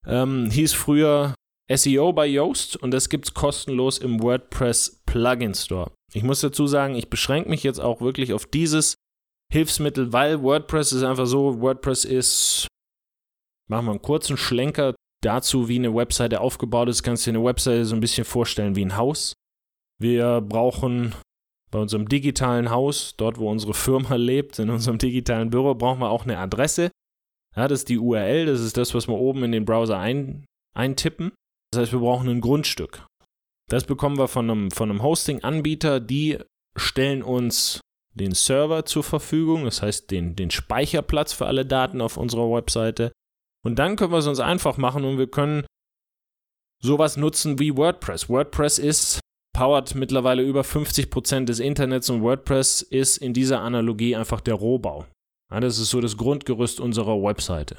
[0.06, 1.34] Ähm, hieß früher
[1.74, 5.92] SEO bei Yoast und das gibt es kostenlos im WordPress Plugin Store.
[6.14, 8.96] Ich muss dazu sagen, ich beschränke mich jetzt auch wirklich auf dieses
[9.52, 12.68] Hilfsmittel, weil WordPress ist einfach so, WordPress ist,
[13.70, 14.94] machen wir einen kurzen Schlenker
[15.26, 17.04] dazu, wie eine Webseite aufgebaut ist.
[17.04, 19.34] Kannst du dir eine Webseite so ein bisschen vorstellen wie ein Haus.
[20.00, 21.16] Wir brauchen
[21.72, 26.10] bei unserem digitalen Haus, dort wo unsere Firma lebt, in unserem digitalen Büro, brauchen wir
[26.10, 26.92] auch eine Adresse.
[27.56, 30.46] Ja, das ist die URL, das ist das, was wir oben in den Browser ein,
[30.76, 31.32] eintippen.
[31.72, 33.06] Das heißt, wir brauchen ein Grundstück.
[33.70, 36.38] Das bekommen wir von einem, von einem Hosting-Anbieter, die
[36.78, 37.82] stellen uns
[38.14, 43.12] den Server zur Verfügung, das heißt den, den Speicherplatz für alle Daten auf unserer Webseite.
[43.66, 45.66] Und dann können wir es uns einfach machen und wir können
[46.84, 48.30] sowas nutzen wie WordPress.
[48.30, 49.20] WordPress ist
[49.56, 55.06] powert mittlerweile über 50% des Internets und WordPress ist in dieser Analogie einfach der Rohbau.
[55.52, 57.78] Ja, das ist so das Grundgerüst unserer Webseite.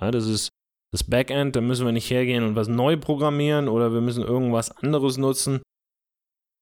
[0.00, 0.50] Ja, das ist
[0.92, 4.70] das Backend, da müssen wir nicht hergehen und was neu programmieren oder wir müssen irgendwas
[4.70, 5.62] anderes nutzen.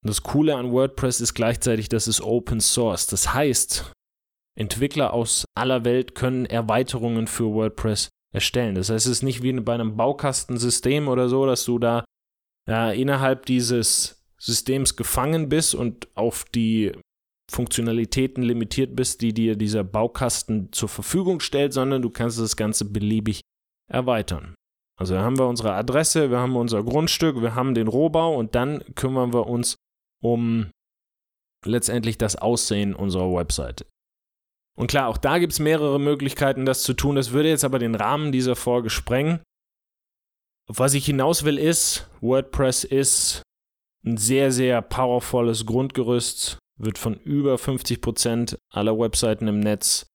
[0.02, 3.08] das Coole an WordPress ist gleichzeitig, dass es Open Source.
[3.08, 3.92] Das heißt,
[4.56, 8.74] Entwickler aus aller Welt können Erweiterungen für WordPress erstellen.
[8.74, 12.04] Das heißt, es ist nicht wie bei einem Baukastensystem oder so, dass du da
[12.68, 16.92] ja, innerhalb dieses Systems gefangen bist und auf die
[17.50, 22.84] Funktionalitäten limitiert bist, die dir dieser Baukasten zur Verfügung stellt, sondern du kannst das Ganze
[22.84, 23.40] beliebig
[23.90, 24.54] erweitern.
[24.98, 28.54] Also da haben wir unsere Adresse, wir haben unser Grundstück, wir haben den Rohbau und
[28.54, 29.76] dann kümmern wir uns
[30.22, 30.70] um
[31.64, 33.86] letztendlich das Aussehen unserer Webseite.
[34.76, 37.16] Und klar, auch da gibt es mehrere Möglichkeiten, das zu tun.
[37.16, 39.40] Das würde jetzt aber den Rahmen dieser Folge sprengen.
[40.68, 43.42] Was ich hinaus will, ist, WordPress ist
[44.04, 50.06] ein sehr, sehr powervolles Grundgerüst, wird von über 50 Prozent aller Webseiten im Netz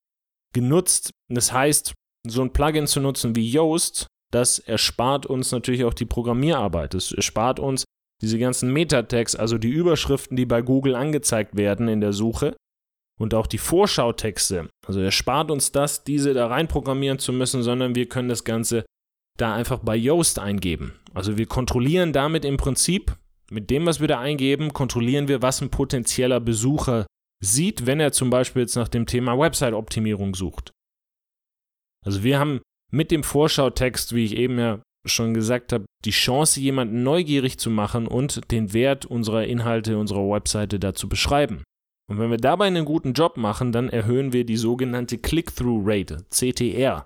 [0.53, 1.11] genutzt.
[1.29, 1.93] Das heißt,
[2.27, 6.93] so ein Plugin zu nutzen wie Yoast, das erspart uns natürlich auch die Programmierarbeit.
[6.93, 7.83] Es erspart uns
[8.21, 12.55] diese ganzen Metatext, also die Überschriften, die bei Google angezeigt werden in der Suche
[13.21, 14.67] und auch die Vorschautexte.
[14.85, 18.83] Also erspart uns das, diese da reinprogrammieren zu müssen, sondern wir können das Ganze
[19.37, 20.93] da einfach bei Yoast eingeben.
[21.13, 23.15] Also wir kontrollieren damit im Prinzip
[23.51, 27.05] mit dem, was wir da eingeben, kontrollieren wir, was ein potenzieller Besucher
[27.43, 30.71] sieht, wenn er zum Beispiel jetzt nach dem Thema Website-Optimierung sucht.
[32.03, 36.59] Also wir haben mit dem Vorschautext, wie ich eben ja schon gesagt habe, die Chance,
[36.59, 41.63] jemanden neugierig zu machen und den Wert unserer Inhalte, unserer Webseite da zu beschreiben.
[42.11, 47.05] Und wenn wir dabei einen guten Job machen, dann erhöhen wir die sogenannte Click-Through-Rate, CTR.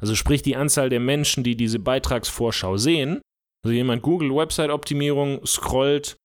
[0.00, 3.20] Also sprich die Anzahl der Menschen, die diese Beitragsvorschau sehen,
[3.62, 6.16] also jemand googelt Website-Optimierung, scrollt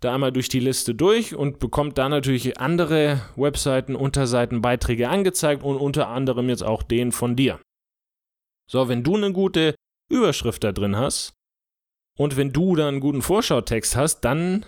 [0.00, 5.62] da einmal durch die Liste durch und bekommt da natürlich andere Webseiten, Unterseiten, Beiträge angezeigt
[5.62, 7.60] und unter anderem jetzt auch den von dir.
[8.68, 9.76] So, wenn du eine gute
[10.10, 11.34] Überschrift da drin hast
[12.18, 14.66] und wenn du da einen guten Vorschautext hast, dann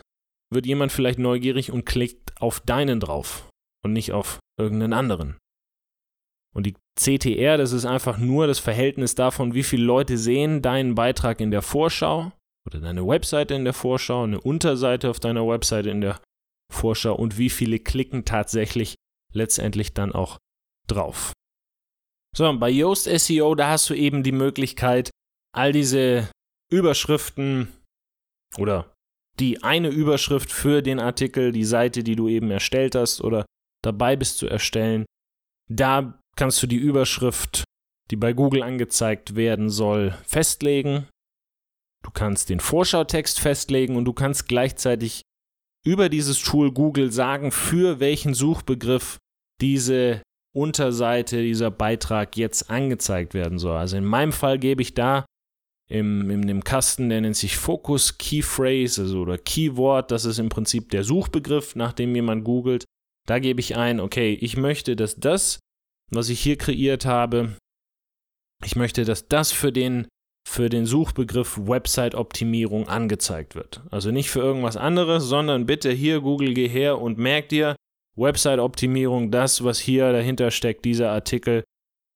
[0.55, 3.49] wird jemand vielleicht neugierig und klickt auf deinen drauf
[3.85, 5.39] und nicht auf irgendeinen anderen.
[6.55, 10.95] Und die CTR, das ist einfach nur das Verhältnis davon, wie viele Leute sehen deinen
[10.95, 12.33] Beitrag in der Vorschau
[12.67, 16.21] oder deine Webseite in der Vorschau, eine Unterseite auf deiner Webseite in der
[16.71, 18.97] Vorschau und wie viele klicken tatsächlich
[19.33, 20.39] letztendlich dann auch
[20.87, 21.33] drauf.
[22.37, 25.11] So, bei Yoast SEO, da hast du eben die Möglichkeit,
[25.55, 26.31] all diese
[26.71, 27.69] Überschriften
[28.57, 28.92] oder
[29.39, 33.47] die eine Überschrift für den Artikel, die Seite, die du eben erstellt hast oder
[33.83, 35.05] dabei bist zu erstellen,
[35.71, 37.65] da kannst du die Überschrift,
[38.11, 41.09] die bei Google angezeigt werden soll, festlegen.
[42.05, 45.23] Du kannst den Vorschautext festlegen und du kannst gleichzeitig
[45.85, 49.19] über dieses Tool Google sagen, für welchen Suchbegriff
[49.61, 50.23] diese
[50.55, 53.79] Unterseite, dieser Beitrag jetzt angezeigt werden soll.
[53.79, 55.25] Also in meinem Fall gebe ich da
[55.91, 60.39] im, in dem Kasten, der nennt sich Focus Key Phrase also oder Keyword, das ist
[60.39, 62.85] im Prinzip der Suchbegriff, nach dem jemand googelt.
[63.27, 65.59] Da gebe ich ein, okay, ich möchte, dass das
[66.13, 67.57] was ich hier kreiert habe.
[68.65, 70.07] Ich möchte, dass das für den
[70.49, 73.81] für den Suchbegriff Website-Optimierung angezeigt wird.
[73.91, 77.77] Also nicht für irgendwas anderes, sondern bitte hier Google geh her und merk dir
[78.17, 81.63] Website-Optimierung, das, was hier dahinter steckt, dieser Artikel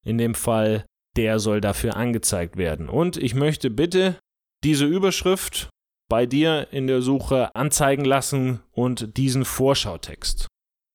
[0.05, 0.85] in dem Fall,
[1.17, 2.89] der soll dafür angezeigt werden.
[2.89, 4.19] Und ich möchte bitte
[4.65, 5.71] diese Überschrift
[6.09, 10.47] bei dir in der Suche anzeigen lassen und diesen Vorschautext.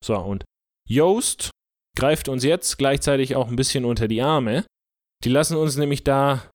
[0.04, 0.44] So, und
[0.88, 1.52] Yoast
[1.98, 4.66] greift uns jetzt gleichzeitig auch ein bisschen unter die Arme.
[5.24, 6.50] Die lassen uns nämlich da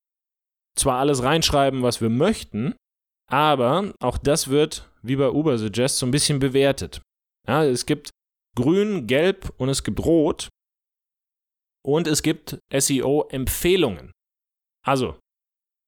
[0.76, 2.74] zwar alles reinschreiben, was wir möchten,
[3.30, 7.00] aber auch das wird, wie bei Ubersuggest, so ein bisschen bewertet.
[7.46, 8.10] Ja, es gibt
[8.56, 10.48] grün, gelb und es gibt rot.
[11.86, 14.10] Und es gibt SEO-Empfehlungen.
[14.84, 15.20] Also,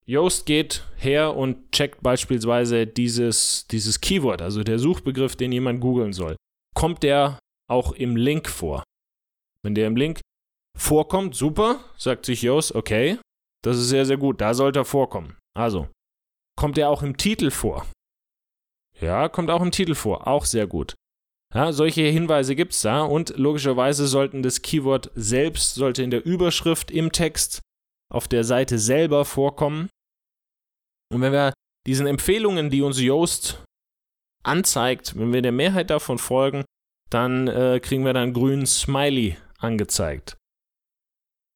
[0.07, 6.13] Yoast geht her und checkt beispielsweise dieses, dieses Keyword, also der Suchbegriff, den jemand googeln
[6.13, 6.37] soll.
[6.77, 8.85] Kommt der auch im Link vor?
[9.65, 10.21] Wenn der im Link
[10.79, 13.19] vorkommt, super, sagt sich Yoast, okay,
[13.65, 15.37] das ist sehr, sehr gut, da sollte er vorkommen.
[15.57, 15.89] Also,
[16.57, 17.85] kommt er auch im Titel vor?
[19.01, 20.95] Ja, kommt auch im Titel vor, auch sehr gut.
[21.55, 26.25] Ja, solche Hinweise gibt es da und logischerweise sollten das Keyword selbst, sollte in der
[26.25, 27.61] Überschrift im Text
[28.13, 29.89] auf der Seite selber vorkommen.
[31.11, 31.55] Und wenn wir
[31.87, 33.65] diesen Empfehlungen, die uns Yoast
[34.43, 36.65] anzeigt, wenn wir der Mehrheit davon folgen,
[37.11, 40.37] dann äh, kriegen wir dann grünen Smiley angezeigt.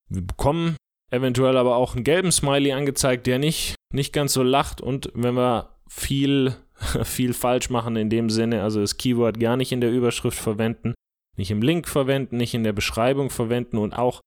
[0.08, 0.76] Wir bekommen
[1.10, 4.80] eventuell aber auch einen gelben Smiley angezeigt, der nicht, nicht ganz so lacht.
[4.80, 6.56] Und wenn wir viel,
[7.04, 10.94] viel falsch machen in dem Sinne, also das Keyword gar nicht in der Überschrift verwenden,
[11.36, 14.20] nicht im Link verwenden, nicht in der Beschreibung verwenden und auch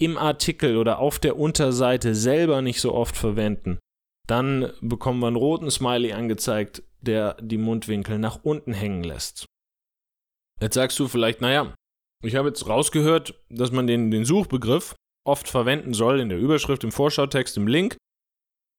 [0.00, 3.78] im Artikel oder auf der Unterseite selber nicht so oft verwenden,
[4.26, 9.46] dann bekommen wir einen roten Smiley angezeigt, der die Mundwinkel nach unten hängen lässt.
[10.60, 11.74] Jetzt sagst du vielleicht, naja,
[12.22, 14.94] ich habe jetzt rausgehört, dass man den, den Suchbegriff
[15.26, 17.96] oft verwenden soll in der Überschrift, im Vorschautext, im Link.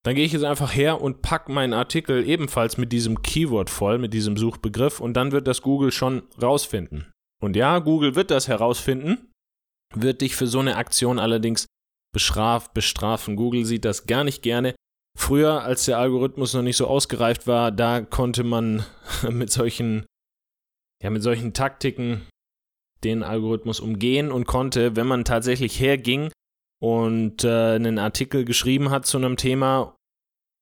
[0.04, 3.98] Dann gehe ich jetzt einfach her und packe meinen Artikel ebenfalls mit diesem Keyword voll,
[3.98, 7.10] mit diesem Suchbegriff und dann wird das Google schon rausfinden.
[7.42, 9.32] Und ja, Google wird das herausfinden,
[9.96, 11.68] wird dich für so eine Aktion allerdings
[12.14, 13.38] bestraft, bestrafen.
[13.38, 14.76] Google sieht das gar nicht gerne.
[15.18, 18.86] Früher, als der Algorithmus noch nicht so ausgereift war, da konnte man
[19.30, 20.06] mit solchen,
[21.02, 22.28] ja, mit solchen Taktiken
[23.06, 26.32] den Algorithmus umgehen und konnte, wenn man tatsächlich herging
[26.84, 29.96] und äh, einen Artikel geschrieben hat zu einem Thema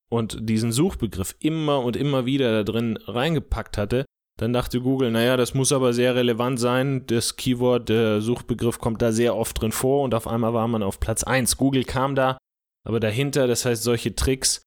[0.08, 4.04] und diesen Suchbegriff immer und immer wieder da drin reingepackt hatte,
[4.38, 7.06] dann dachte Google, naja, das muss aber sehr relevant sein.
[7.06, 10.84] Das Keyword, der Suchbegriff kommt da sehr oft drin vor und auf einmal war man
[10.84, 11.56] auf Platz 1.
[11.56, 12.38] Google kam da
[12.84, 14.62] aber dahinter, das heißt, solche Tricks,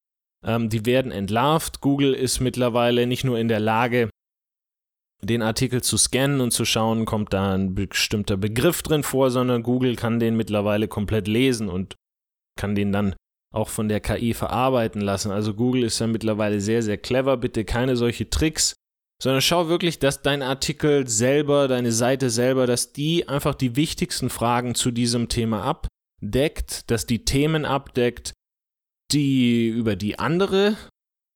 [0.46, 1.82] ähm, die werden entlarvt.
[1.82, 4.10] Google ist mittlerweile nicht nur in der Lage,
[5.22, 9.64] den Artikel zu scannen und zu schauen, kommt da ein bestimmter Begriff drin vor, sondern
[9.64, 11.96] Google kann den mittlerweile komplett lesen und
[12.60, 13.16] kann den dann
[13.54, 15.32] auch von der KI verarbeiten lassen.
[15.32, 17.38] Also Google ist ja mittlerweile sehr, sehr clever.
[17.38, 18.76] Bitte keine solche Tricks,
[19.22, 24.30] sondern schau wirklich, dass dein Artikel selber, deine Seite selber, dass die einfach die wichtigsten
[24.30, 28.34] Fragen zu diesem Thema abdeckt, dass die Themen abdeckt,
[29.14, 30.76] die über die andere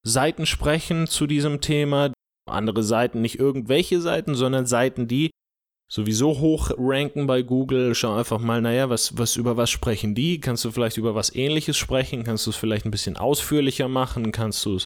[0.06, 2.12] Seiten sprechen zu diesem Thema,
[2.52, 5.32] andere Seiten, nicht irgendwelche Seiten, sondern Seiten, die
[5.92, 7.96] sowieso hoch ranken bei Google.
[7.96, 10.40] Schau einfach mal, naja, was, was, über was sprechen die?
[10.40, 12.24] Kannst du vielleicht über was ähnliches sprechen?
[12.24, 14.32] Kannst du es vielleicht ein bisschen ausführlicher machen?
[14.32, 14.86] Kannst du es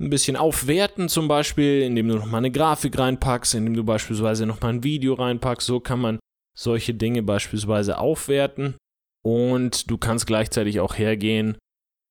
[0.00, 4.74] ein bisschen aufwerten, zum Beispiel, indem du nochmal eine Grafik reinpackst, indem du beispielsweise nochmal
[4.74, 5.66] ein Video reinpackst.
[5.66, 6.18] So kann man
[6.56, 8.76] solche Dinge beispielsweise aufwerten.
[9.24, 11.56] Und du kannst gleichzeitig auch hergehen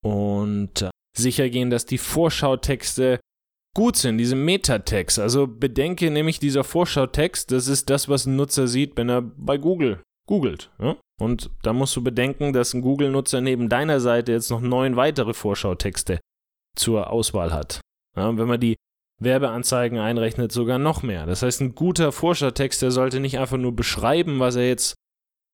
[0.03, 3.19] und sicher gehen, dass die Vorschautexte
[3.75, 5.19] gut sind, diese Metatext.
[5.19, 9.57] Also bedenke nämlich dieser Vorschautext, das ist das, was ein Nutzer sieht, wenn er bei
[9.57, 10.71] Google googelt.
[10.79, 10.97] Ja?
[11.19, 15.33] Und da musst du bedenken, dass ein Google-Nutzer neben deiner Seite jetzt noch neun weitere
[15.33, 16.19] Vorschautexte
[16.75, 17.81] zur Auswahl hat.
[18.15, 18.75] Ja, wenn man die
[19.19, 21.25] Werbeanzeigen einrechnet, sogar noch mehr.
[21.25, 24.95] Das heißt, ein guter Vorschautext, der sollte nicht einfach nur beschreiben, was er jetzt,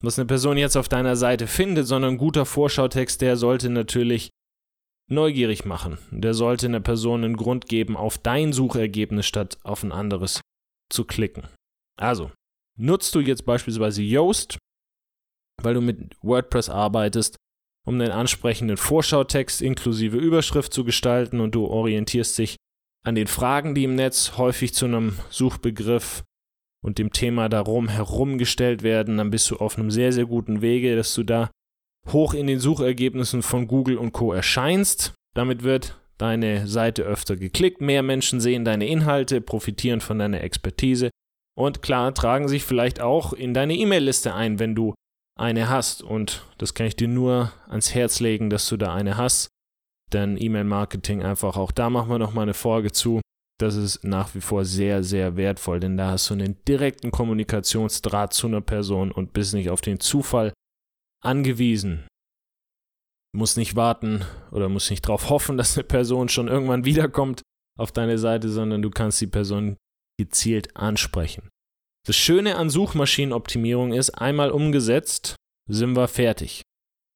[0.02, 4.30] was eine Person jetzt auf deiner Seite findet, sondern ein guter Vorschautext, der sollte natürlich
[5.10, 5.98] neugierig machen.
[6.12, 10.42] Der sollte einer Person einen Grund geben, auf dein Suchergebnis statt auf ein anderes
[10.92, 11.48] zu klicken.
[11.98, 12.32] Also,
[12.78, 14.58] nutzt du jetzt beispielsweise Yoast,
[15.62, 17.36] weil du mit WordPress arbeitest,
[17.86, 22.56] um den ansprechenden Vorschautext inklusive Überschrift zu gestalten und du orientierst dich
[23.06, 26.24] an den Fragen, die im Netz häufig zu einem Suchbegriff
[26.84, 30.62] und dem Thema darum herum gestellt werden, dann bist du auf einem sehr, sehr guten
[30.62, 31.50] Wege, dass du da
[32.08, 35.14] hoch in den Suchergebnissen von Google und Co erscheinst.
[35.36, 41.10] Damit wird deine Seite öfter geklickt, mehr Menschen sehen deine Inhalte, profitieren von deiner Expertise
[41.60, 44.94] und klar, tragen sich vielleicht auch in deine E-Mail-Liste ein, wenn du
[45.38, 46.02] eine hast.
[46.02, 49.50] Und das kann ich dir nur ans Herz legen, dass du da eine hast.
[50.14, 53.20] Denn E-Mail-Marketing einfach, auch da machen wir nochmal eine Folge zu.
[53.60, 58.34] Das ist nach wie vor sehr, sehr wertvoll, denn da hast du einen direkten Kommunikationsdraht
[58.34, 60.54] zu einer Person und bist nicht auf den Zufall
[61.22, 62.08] angewiesen.
[63.36, 67.42] Muss nicht warten oder muss nicht darauf hoffen, dass eine Person schon irgendwann wiederkommt
[67.78, 69.78] auf deine Seite, sondern du kannst die Person
[70.20, 71.50] gezielt ansprechen.
[72.06, 75.36] Das Schöne an Suchmaschinenoptimierung ist, einmal umgesetzt,
[75.70, 76.62] sind wir fertig.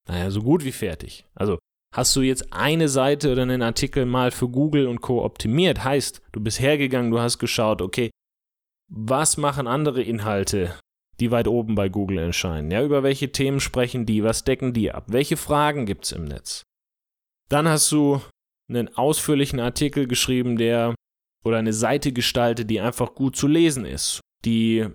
[0.07, 1.25] Naja, so gut wie fertig.
[1.33, 1.57] Also
[1.95, 5.23] hast du jetzt eine Seite oder einen Artikel mal für Google und Co.
[5.23, 8.09] optimiert, heißt, du bist hergegangen, du hast geschaut, okay,
[8.91, 10.77] was machen andere Inhalte,
[11.19, 12.71] die weit oben bei Google erscheinen?
[12.71, 14.23] Ja, über welche Themen sprechen die?
[14.23, 15.05] Was decken die ab?
[15.07, 16.63] Welche Fragen gibt es im Netz?
[17.49, 18.21] Dann hast du
[18.69, 20.95] einen ausführlichen Artikel geschrieben, der
[21.45, 24.87] oder eine Seite gestaltet, die einfach gut zu lesen ist die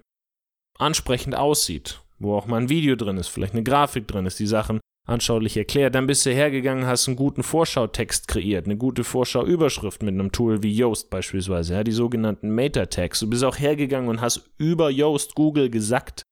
[0.79, 4.47] ansprechend aussieht, wo auch mal ein Video drin ist, vielleicht eine Grafik drin ist, die
[4.47, 5.95] Sachen anschaulich erklärt.
[5.95, 10.63] Dann bist du hergegangen, hast einen guten Vorschautext kreiert, eine gute Vorschauüberschrift mit einem Tool
[10.63, 13.21] wie Yoast beispielsweise, ja, die sogenannten Meta-Tags.
[13.21, 16.23] Du bist auch hergegangen und hast über Yoast Google gesagt,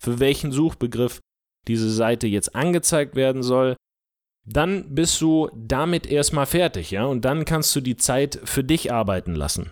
[0.00, 1.20] für welchen Suchbegriff
[1.68, 3.76] diese Seite jetzt angezeigt werden soll.
[4.46, 8.92] Dann bist du damit erstmal fertig, ja, und dann kannst du die Zeit für dich
[8.92, 9.70] arbeiten lassen.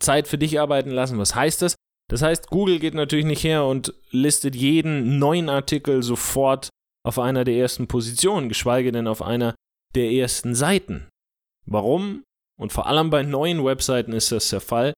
[0.00, 1.76] Zeit für dich arbeiten lassen, was heißt das?
[2.08, 6.68] Das heißt, Google geht natürlich nicht her und listet jeden neuen Artikel sofort
[7.06, 9.54] auf einer der ersten Positionen, geschweige denn auf einer
[9.94, 11.08] der ersten Seiten.
[11.64, 12.24] Warum?
[12.58, 14.92] Und vor allem bei neuen Webseiten ist das der Fall.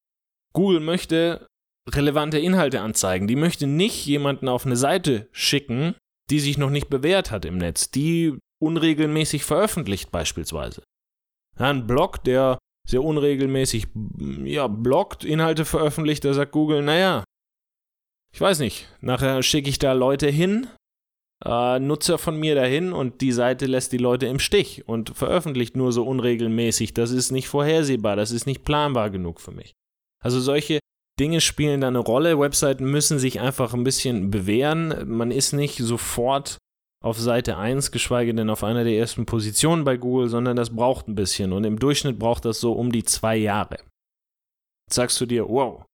[0.55, 1.47] Google möchte
[1.89, 3.27] relevante Inhalte anzeigen.
[3.29, 5.95] Die möchte nicht jemanden auf eine Seite schicken,
[6.31, 10.83] die sich noch nicht bewährt hat im Netz, die unregelmäßig veröffentlicht beispielsweise.
[11.57, 13.89] ein Blog, der sehr unregelmäßig
[14.45, 17.25] ja, bloggt, Inhalte veröffentlicht, da sagt Google, naja,
[18.33, 20.69] ich weiß nicht, nachher schicke ich da Leute hin,
[21.45, 25.77] äh, Nutzer von mir dahin und die Seite lässt die Leute im Stich und veröffentlicht
[25.77, 26.95] nur so unregelmäßig.
[26.95, 29.73] Das ist nicht vorhersehbar, das ist nicht planbar genug für mich.
[30.23, 30.81] Also solche
[31.19, 32.39] Dinge spielen da eine Rolle.
[32.39, 35.09] Webseiten müssen sich einfach ein bisschen bewähren.
[35.09, 36.59] Man ist nicht sofort
[37.01, 41.07] auf Seite 1, geschweige denn auf einer der ersten Positionen bei Google, sondern das braucht
[41.09, 43.79] ein bisschen und im Durchschnitt braucht das so um die zwei Jahre.
[44.89, 45.85] Jetzt sagst du dir, wow,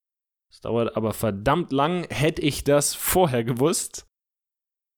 [0.49, 4.04] das dauert aber verdammt lang, hätte ich das vorher gewusst,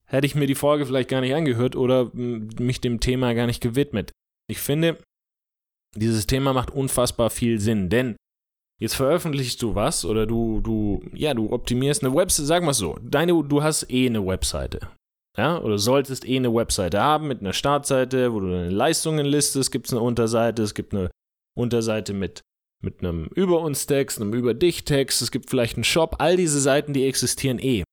[0.10, 3.62] hätte ich mir die Folge vielleicht gar nicht angehört oder mich dem Thema gar nicht
[3.62, 4.12] gewidmet.
[4.50, 4.98] Ich finde,
[5.96, 8.16] dieses Thema macht unfassbar viel Sinn, denn
[8.80, 12.98] jetzt veröffentlichst du was oder du, du, ja, du optimierst eine Webseite, sag mal so,
[13.02, 14.80] deine, du hast eh eine Webseite.
[15.38, 19.72] Ja, oder solltest eh eine Webseite haben mit einer Startseite, wo du deine Leistungen listest,
[19.72, 21.12] gibt es eine Unterseite, es gibt eine
[21.56, 22.42] Unterseite mit,
[22.84, 26.38] mit einem Über uns Text, einem Über dich Text, es gibt vielleicht einen Shop, all
[26.38, 27.84] diese Seiten, die existieren eh.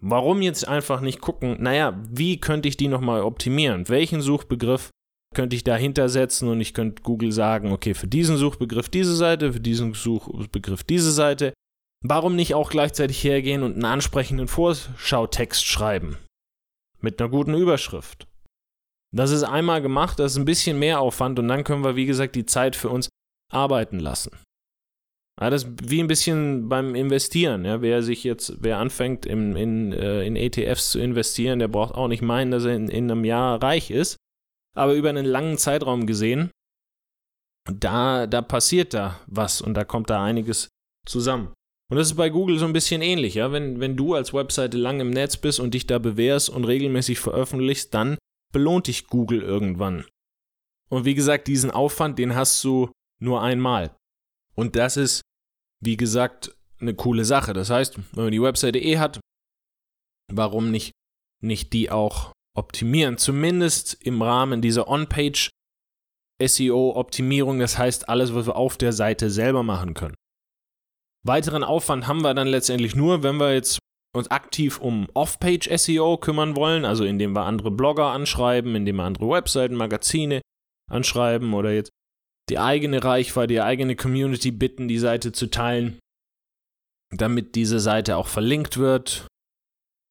[0.00, 3.88] Warum jetzt einfach nicht gucken, naja, wie könnte ich die nochmal optimieren?
[3.88, 4.90] Welchen Suchbegriff
[5.34, 9.52] könnte ich dahinter setzen und ich könnte Google sagen, okay, für diesen Suchbegriff diese Seite,
[9.52, 11.52] für diesen Suchbegriff diese Seite.
[12.02, 16.16] Warum nicht auch gleichzeitig hergehen und einen ansprechenden Vorschautext schreiben?
[17.00, 18.26] mit einer guten Überschrift.
[19.14, 22.06] Das ist einmal gemacht, das ist ein bisschen mehr Aufwand und dann können wir, wie
[22.06, 23.08] gesagt, die Zeit für uns
[23.52, 24.30] arbeiten lassen.
[25.40, 27.64] Ja, das ist wie ein bisschen beim Investieren.
[27.64, 27.80] Ja.
[27.80, 32.08] Wer sich jetzt, wer anfängt in, in, äh, in ETFs zu investieren, der braucht auch
[32.08, 34.16] nicht meinen, dass er in, in einem Jahr reich ist.
[34.76, 36.50] Aber über einen langen Zeitraum gesehen,
[37.64, 40.68] da, da passiert da was und da kommt da einiges
[41.06, 41.52] zusammen.
[41.90, 43.50] Und das ist bei Google so ein bisschen ähnlich, ja.
[43.50, 47.18] Wenn, wenn du als Webseite lang im Netz bist und dich da bewährst und regelmäßig
[47.18, 48.16] veröffentlichst, dann
[48.52, 50.04] belohnt dich Google irgendwann.
[50.88, 53.96] Und wie gesagt, diesen Aufwand, den hast du nur einmal.
[54.54, 55.22] Und das ist,
[55.82, 57.52] wie gesagt, eine coole Sache.
[57.52, 59.20] Das heißt, wenn man die Webseite eh hat,
[60.32, 60.92] warum nicht,
[61.42, 63.18] nicht die auch optimieren?
[63.18, 65.50] Zumindest im Rahmen dieser On-Page
[66.42, 70.14] SEO-Optimierung, das heißt alles, was wir auf der Seite selber machen können.
[71.26, 73.78] Weiteren Aufwand haben wir dann letztendlich nur, wenn wir jetzt
[74.16, 79.28] uns aktiv um Off-Page-SEO kümmern wollen, also indem wir andere Blogger anschreiben, indem wir andere
[79.28, 80.40] Webseiten, Magazine
[80.90, 81.90] anschreiben oder jetzt
[82.50, 85.98] die eigene Reichweite, die eigene Community bitten, die Seite zu teilen,
[87.10, 89.26] damit diese Seite auch verlinkt wird.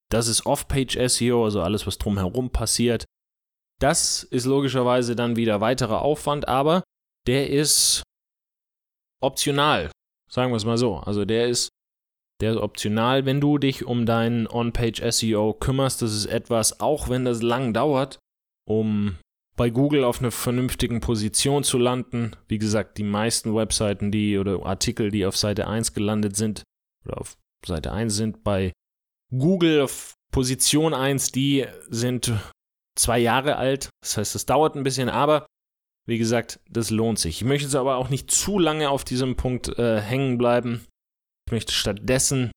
[0.10, 3.06] Das ist Off-Page-SEO, also alles, was drumherum passiert.
[3.80, 6.84] Das ist logischerweise dann wieder weiterer Aufwand, aber
[7.28, 8.04] der ist
[9.22, 9.92] optional.
[10.30, 10.98] Sagen wir es mal so.
[10.98, 11.70] Also der ist,
[12.42, 16.02] der ist optional, wenn du dich um deinen On-Page SEO kümmerst.
[16.02, 18.20] Das ist etwas, auch wenn das lang dauert,
[18.68, 19.18] um
[19.60, 22.32] bei Google auf einer vernünftigen Position zu landen.
[22.48, 26.64] Wie gesagt, die meisten Webseiten, die oder Artikel, die auf Seite 1 gelandet sind
[27.06, 27.36] oder auf
[27.66, 28.72] Seite 1 sind bei
[29.38, 32.32] Google auf Position 1, die sind
[32.96, 33.90] zwei Jahre alt.
[34.02, 35.46] Das heißt, es dauert ein bisschen, aber
[36.08, 37.42] Wie gesagt, das lohnt sich.
[37.42, 40.86] Ich möchte jetzt aber auch nicht zu lange auf diesem Punkt äh, hängen bleiben.
[41.46, 42.50] Ich möchte stattdessen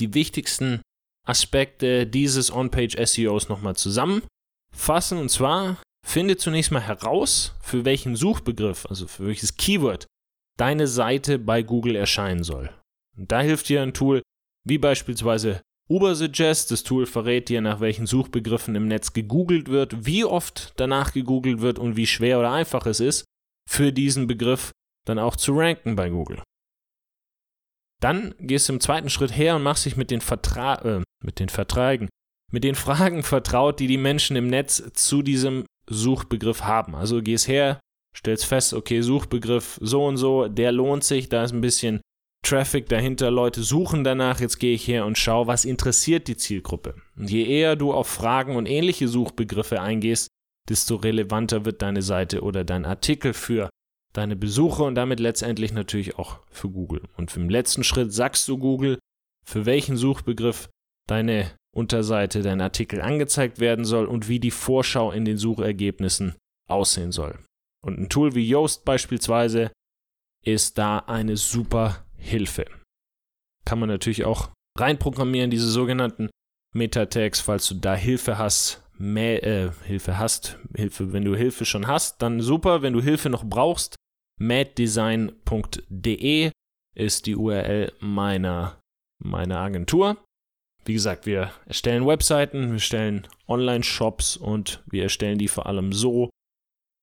[0.00, 0.80] die wichtigsten
[1.26, 3.76] Aspekte dieses On-Page-SEOs nochmal
[4.72, 5.18] zusammenfassen.
[5.18, 10.06] Und zwar finde zunächst mal heraus, für welchen Suchbegriff, also für welches Keyword
[10.58, 12.70] deine Seite bei Google erscheinen soll.
[13.16, 14.22] Und da hilft dir ein Tool
[14.64, 16.70] wie beispielsweise Ubersuggest.
[16.70, 21.60] Das Tool verrät dir, nach welchen Suchbegriffen im Netz gegoogelt wird, wie oft danach gegoogelt
[21.60, 23.24] wird und wie schwer oder einfach es ist,
[23.68, 24.72] für diesen Begriff
[25.06, 26.42] dann auch zu ranken bei Google.
[28.00, 31.40] Dann gehst du im zweiten Schritt her und machst dich mit den, Vertra äh, mit
[31.40, 32.08] den Verträgen,
[32.52, 36.94] mit den Fragen vertraut, die die Menschen im Netz zu diesem Suchbegriff haben.
[36.94, 37.80] Also gehst her,
[38.16, 42.00] stellst fest, okay, Suchbegriff so und so, der lohnt sich, da ist ein bisschen
[42.44, 46.94] Traffic dahinter, Leute suchen danach, jetzt gehe ich her und schaue, was interessiert die Zielgruppe.
[47.16, 50.28] Und je eher du auf Fragen und ähnliche Suchbegriffe eingehst,
[50.68, 53.68] desto relevanter wird deine Seite oder dein Artikel für
[54.12, 57.02] deine Besucher und damit letztendlich natürlich auch für Google.
[57.16, 58.98] Und im letzten Schritt sagst du Google,
[59.44, 60.68] für welchen Suchbegriff
[61.06, 66.34] deine Unterseite, dein Artikel angezeigt werden soll und wie die Vorschau in den Suchergebnissen
[66.68, 67.38] aussehen soll.
[67.84, 69.70] Und ein Tool wie Yoast beispielsweise
[70.44, 72.64] ist da eine super Hilfe.
[73.64, 76.30] Kann man natürlich auch reinprogrammieren, diese sogenannten
[76.74, 81.86] Meta-Tags, falls du da Hilfe hast, mehr, äh, Hilfe hast, Hilfe, wenn du Hilfe schon
[81.86, 82.82] hast, dann super.
[82.82, 83.94] Wenn du Hilfe noch brauchst,
[84.40, 86.50] maddesign.de
[86.94, 88.80] ist die URL meiner,
[89.18, 90.16] meiner Agentur.
[90.88, 96.30] Wie gesagt, wir erstellen Webseiten, wir stellen Online-Shops und wir erstellen die vor allem so,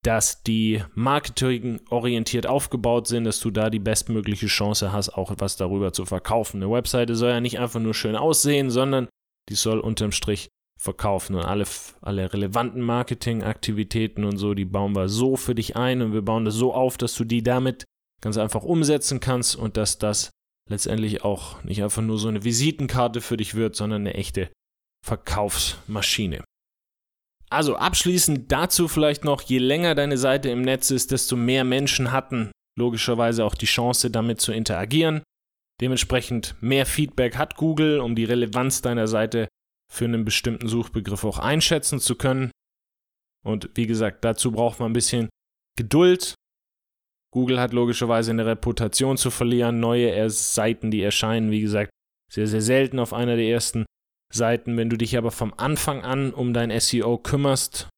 [0.04, 5.94] dass die marketingorientiert aufgebaut sind, dass du da die bestmögliche Chance hast, auch etwas darüber
[5.94, 6.64] zu verkaufen.
[6.64, 9.08] Eine Webseite soll ja nicht einfach nur schön aussehen, sondern
[9.50, 10.50] die soll unterm Strich
[10.82, 11.36] verkaufen.
[11.36, 11.66] Und alle,
[12.02, 16.44] alle relevanten Marketingaktivitäten und so, die bauen wir so für dich ein und wir bauen
[16.44, 17.84] das so auf, dass du die damit
[18.20, 20.32] ganz einfach umsetzen kannst und dass das
[20.70, 24.50] letztendlich auch nicht einfach nur so eine Visitenkarte für dich wird, sondern eine echte
[25.06, 26.44] Verkaufsmaschine.
[27.50, 32.12] Also abschließend dazu vielleicht noch, je länger deine Seite im Netz ist, desto mehr Menschen
[32.12, 35.24] hatten logischerweise auch die Chance damit zu interagieren.
[35.82, 39.48] Dementsprechend mehr Feedback hat Google, um die Relevanz deiner Seite
[39.92, 42.52] für einen bestimmten Suchbegriff auch einschätzen zu können.
[43.46, 45.30] Und wie gesagt, dazu braucht man ein bisschen
[45.78, 46.35] Geduld.
[47.36, 49.82] Google hat logischerweise eine Reputation zu verlieren.
[49.82, 51.90] Neue Seiten, die erscheinen, wie gesagt,
[52.32, 53.86] sehr, sehr selten auf einer der ersten
[54.34, 54.78] Seiten.
[54.78, 57.90] Wenn du dich aber vom Anfang an um dein SEO kümmerst,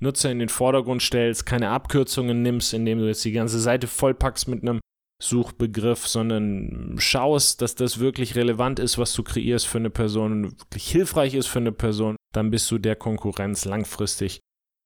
[0.00, 4.46] Nutzer in den Vordergrund stellst, keine Abkürzungen nimmst, indem du jetzt die ganze Seite vollpackst
[4.46, 4.78] mit einem
[5.20, 10.60] Suchbegriff, sondern schaust, dass das wirklich relevant ist, was du kreierst für eine Person und
[10.60, 14.38] wirklich hilfreich ist für eine Person, dann bist du der Konkurrenz langfristig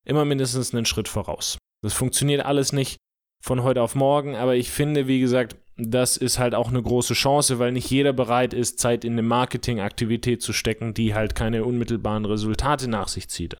[0.07, 1.59] immer mindestens einen Schritt voraus.
[1.85, 2.97] Das funktioniert alles nicht
[3.43, 7.15] von heute auf morgen, aber ich finde, wie gesagt, das ist halt auch eine große
[7.15, 11.65] Chance, weil nicht jeder bereit ist, Zeit in eine Marketingaktivität zu stecken, die halt keine
[11.65, 13.57] unmittelbaren Resultate nach sich zieht.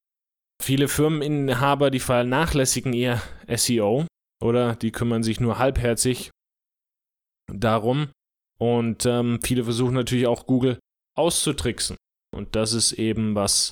[0.61, 4.05] Viele Firmeninhaber, die vernachlässigen ihr SEO
[4.41, 6.29] oder die kümmern sich nur halbherzig
[7.51, 8.09] darum.
[8.59, 10.77] Und ähm, viele versuchen natürlich auch Google
[11.17, 11.97] auszutricksen.
[12.31, 13.71] Und das ist eben was,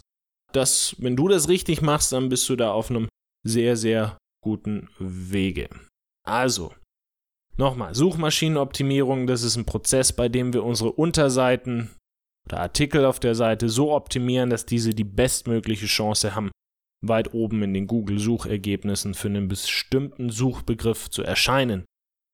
[0.52, 3.08] das, wenn du das richtig machst, dann bist du da auf einem
[3.46, 5.70] sehr, sehr guten Wege.
[6.26, 6.74] Also,
[7.58, 11.90] nochmal, Suchmaschinenoptimierung, das ist ein Prozess, bei dem wir unsere Unterseiten
[12.48, 16.52] oder Artikel auf der Seite so optimieren, dass diese die bestmögliche Chance haben,
[17.02, 21.86] weit oben in den Google-Suchergebnissen für einen bestimmten Suchbegriff zu erscheinen.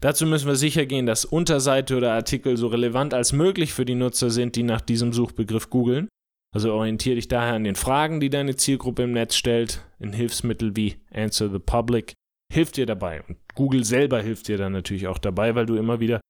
[0.01, 3.95] Dazu müssen wir sicher gehen, dass Unterseite oder Artikel so relevant als möglich für die
[3.95, 6.09] Nutzer sind, die nach diesem Suchbegriff googeln.
[6.53, 9.85] Also orientiere dich daher an den Fragen, die deine Zielgruppe im Netz stellt.
[9.99, 12.13] Ein Hilfsmittel wie Answer the Public
[12.55, 13.21] hilft dir dabei.
[13.23, 16.21] Und Google selber hilft dir dann natürlich auch dabei, weil du immer wieder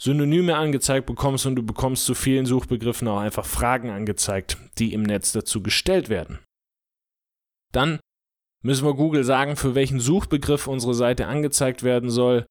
[0.00, 5.02] Synonyme angezeigt bekommst und du bekommst zu vielen Suchbegriffen auch einfach Fragen angezeigt, die im
[5.02, 6.40] Netz dazu gestellt werden.
[7.72, 8.00] Dann
[8.64, 12.46] müssen wir Google sagen, für welchen Suchbegriff unsere Seite angezeigt werden soll.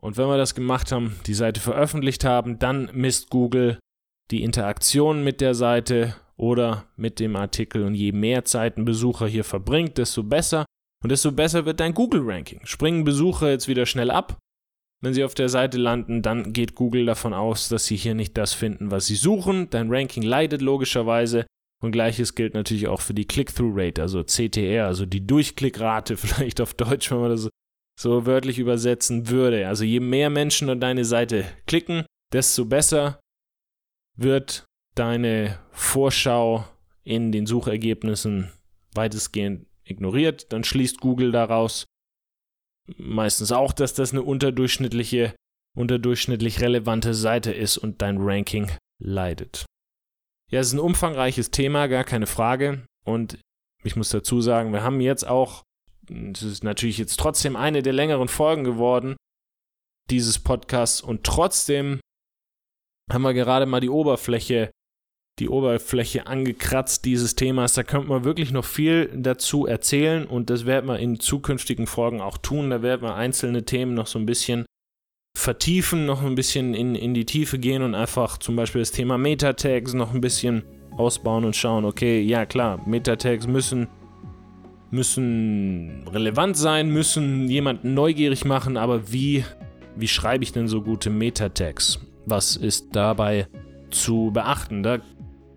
[0.00, 3.78] Und wenn wir das gemacht haben, die Seite veröffentlicht haben, dann misst Google
[4.30, 7.82] die Interaktion mit der Seite oder mit dem Artikel.
[7.84, 10.64] Und je mehr Zeit ein Besucher hier verbringt, desto besser.
[11.02, 12.60] Und desto besser wird dein Google-Ranking.
[12.64, 14.38] Springen Besucher jetzt wieder schnell ab,
[15.02, 18.36] wenn sie auf der Seite landen, dann geht Google davon aus, dass sie hier nicht
[18.36, 19.68] das finden, was sie suchen.
[19.70, 21.46] Dein Ranking leidet logischerweise.
[21.82, 26.72] Und gleiches gilt natürlich auch für die Click-Through-Rate, also CTR, also die Durchklickrate, vielleicht auf
[26.72, 27.50] Deutsch, wenn man das
[27.98, 29.68] so wörtlich übersetzen würde.
[29.68, 33.20] Also je mehr Menschen an deine Seite klicken, desto besser
[34.16, 36.64] wird deine Vorschau
[37.04, 38.50] in den Suchergebnissen
[38.94, 40.52] weitestgehend ignoriert.
[40.52, 41.86] Dann schließt Google daraus,
[42.96, 45.34] meistens auch, dass das eine unterdurchschnittliche,
[45.76, 48.70] unterdurchschnittlich relevante Seite ist und dein Ranking
[49.02, 49.66] leidet.
[50.50, 52.84] Ja, es ist ein umfangreiches Thema, gar keine Frage.
[53.04, 53.38] Und
[53.82, 55.62] ich muss dazu sagen, wir haben jetzt auch,
[56.08, 59.16] es ist natürlich jetzt trotzdem eine der längeren Folgen geworden,
[60.10, 62.00] dieses Podcasts und trotzdem
[63.10, 64.70] haben wir gerade mal die Oberfläche,
[65.38, 67.74] die Oberfläche angekratzt dieses Themas.
[67.74, 72.20] Da könnte man wirklich noch viel dazu erzählen und das werden wir in zukünftigen Folgen
[72.20, 72.70] auch tun.
[72.70, 74.64] Da werden wir einzelne Themen noch so ein bisschen
[75.36, 79.18] vertiefen, noch ein bisschen in, in die Tiefe gehen und einfach zum Beispiel das Thema
[79.18, 80.62] Meta-Tags noch ein bisschen
[80.96, 83.88] ausbauen und schauen, okay, ja klar, Meta-Tags müssen,
[84.90, 89.44] müssen relevant sein, müssen jemanden neugierig machen, aber wie,
[89.94, 92.00] wie schreibe ich denn so gute Meta-Tags?
[92.24, 93.46] Was ist dabei
[93.90, 94.82] zu beachten?
[94.82, 95.00] Da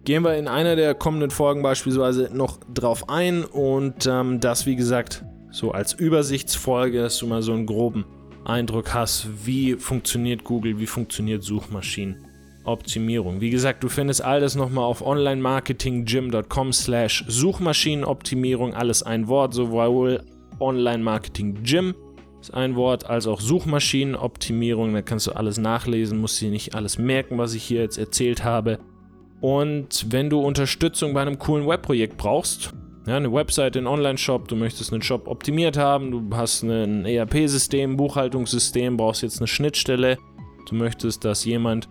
[0.10, 4.76] gehen wir in einer der kommenden Folgen beispielsweise noch drauf ein und ähm, das, wie
[4.76, 8.06] gesagt, so als Übersichtsfolge, dass du mal so einen groben
[8.44, 13.40] Eindruck hast, wie funktioniert Google, wie funktioniert Suchmaschinenoptimierung.
[13.40, 20.24] Wie gesagt, du findest all das nochmal auf onlinemarketinggym.com slash Suchmaschinenoptimierung, alles ein Wort, sowohl
[20.60, 21.94] Online Marketing Gym
[22.42, 24.92] ist ein Wort, als auch Suchmaschinenoptimierung.
[24.92, 28.44] Da kannst du alles nachlesen, musst dir nicht alles merken, was ich hier jetzt erzählt
[28.44, 28.80] habe.
[29.42, 32.74] Und wenn du Unterstützung bei einem coolen Webprojekt brauchst,
[33.08, 37.98] ja, eine Website, einen Online-Shop, du möchtest einen Shop optimiert haben, du hast ein ERP-System,
[37.98, 40.18] Buchhaltungssystem, brauchst jetzt eine Schnittstelle,
[40.68, 41.90] du möchtest, dass jemand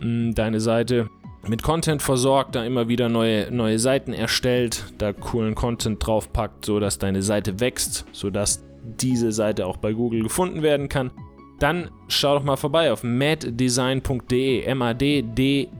[0.00, 1.10] mh, hm, deine Seite
[1.46, 6.98] mit Content versorgt, da immer wieder neue, neue Seiten erstellt, da coolen Content draufpackt, sodass
[6.98, 11.10] deine Seite wächst, sodass diese Seite auch bei Google gefunden werden kann,
[11.58, 15.76] dann schau doch mal vorbei auf maddesign.de, M-A-D-D-E-S-I-G-N,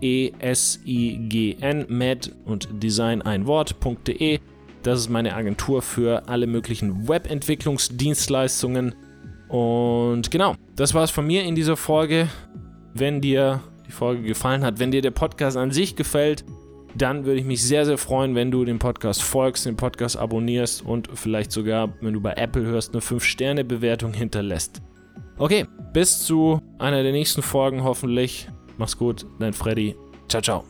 [1.89, 4.39] mad und design ein Wort.de.
[4.83, 8.95] Das ist meine Agentur für alle möglichen Webentwicklungsdienstleistungen.
[9.49, 12.29] Und genau, das war es von mir in dieser Folge.
[12.95, 16.45] Wenn dir die Folge gefallen hat, wenn dir der Podcast an sich gefällt,
[16.95, 20.83] dann würde ich mich sehr, sehr freuen, wenn du dem Podcast folgst, den Podcast abonnierst
[20.83, 24.81] und vielleicht sogar, wenn du bei Apple hörst, eine 5-Sterne-Bewertung hinterlässt.
[25.39, 28.49] Okay, bis zu einer der nächsten Folgen hoffentlich.
[28.79, 29.97] Mach's gut, dein Freddy.
[30.29, 30.65] Ciao, ciao.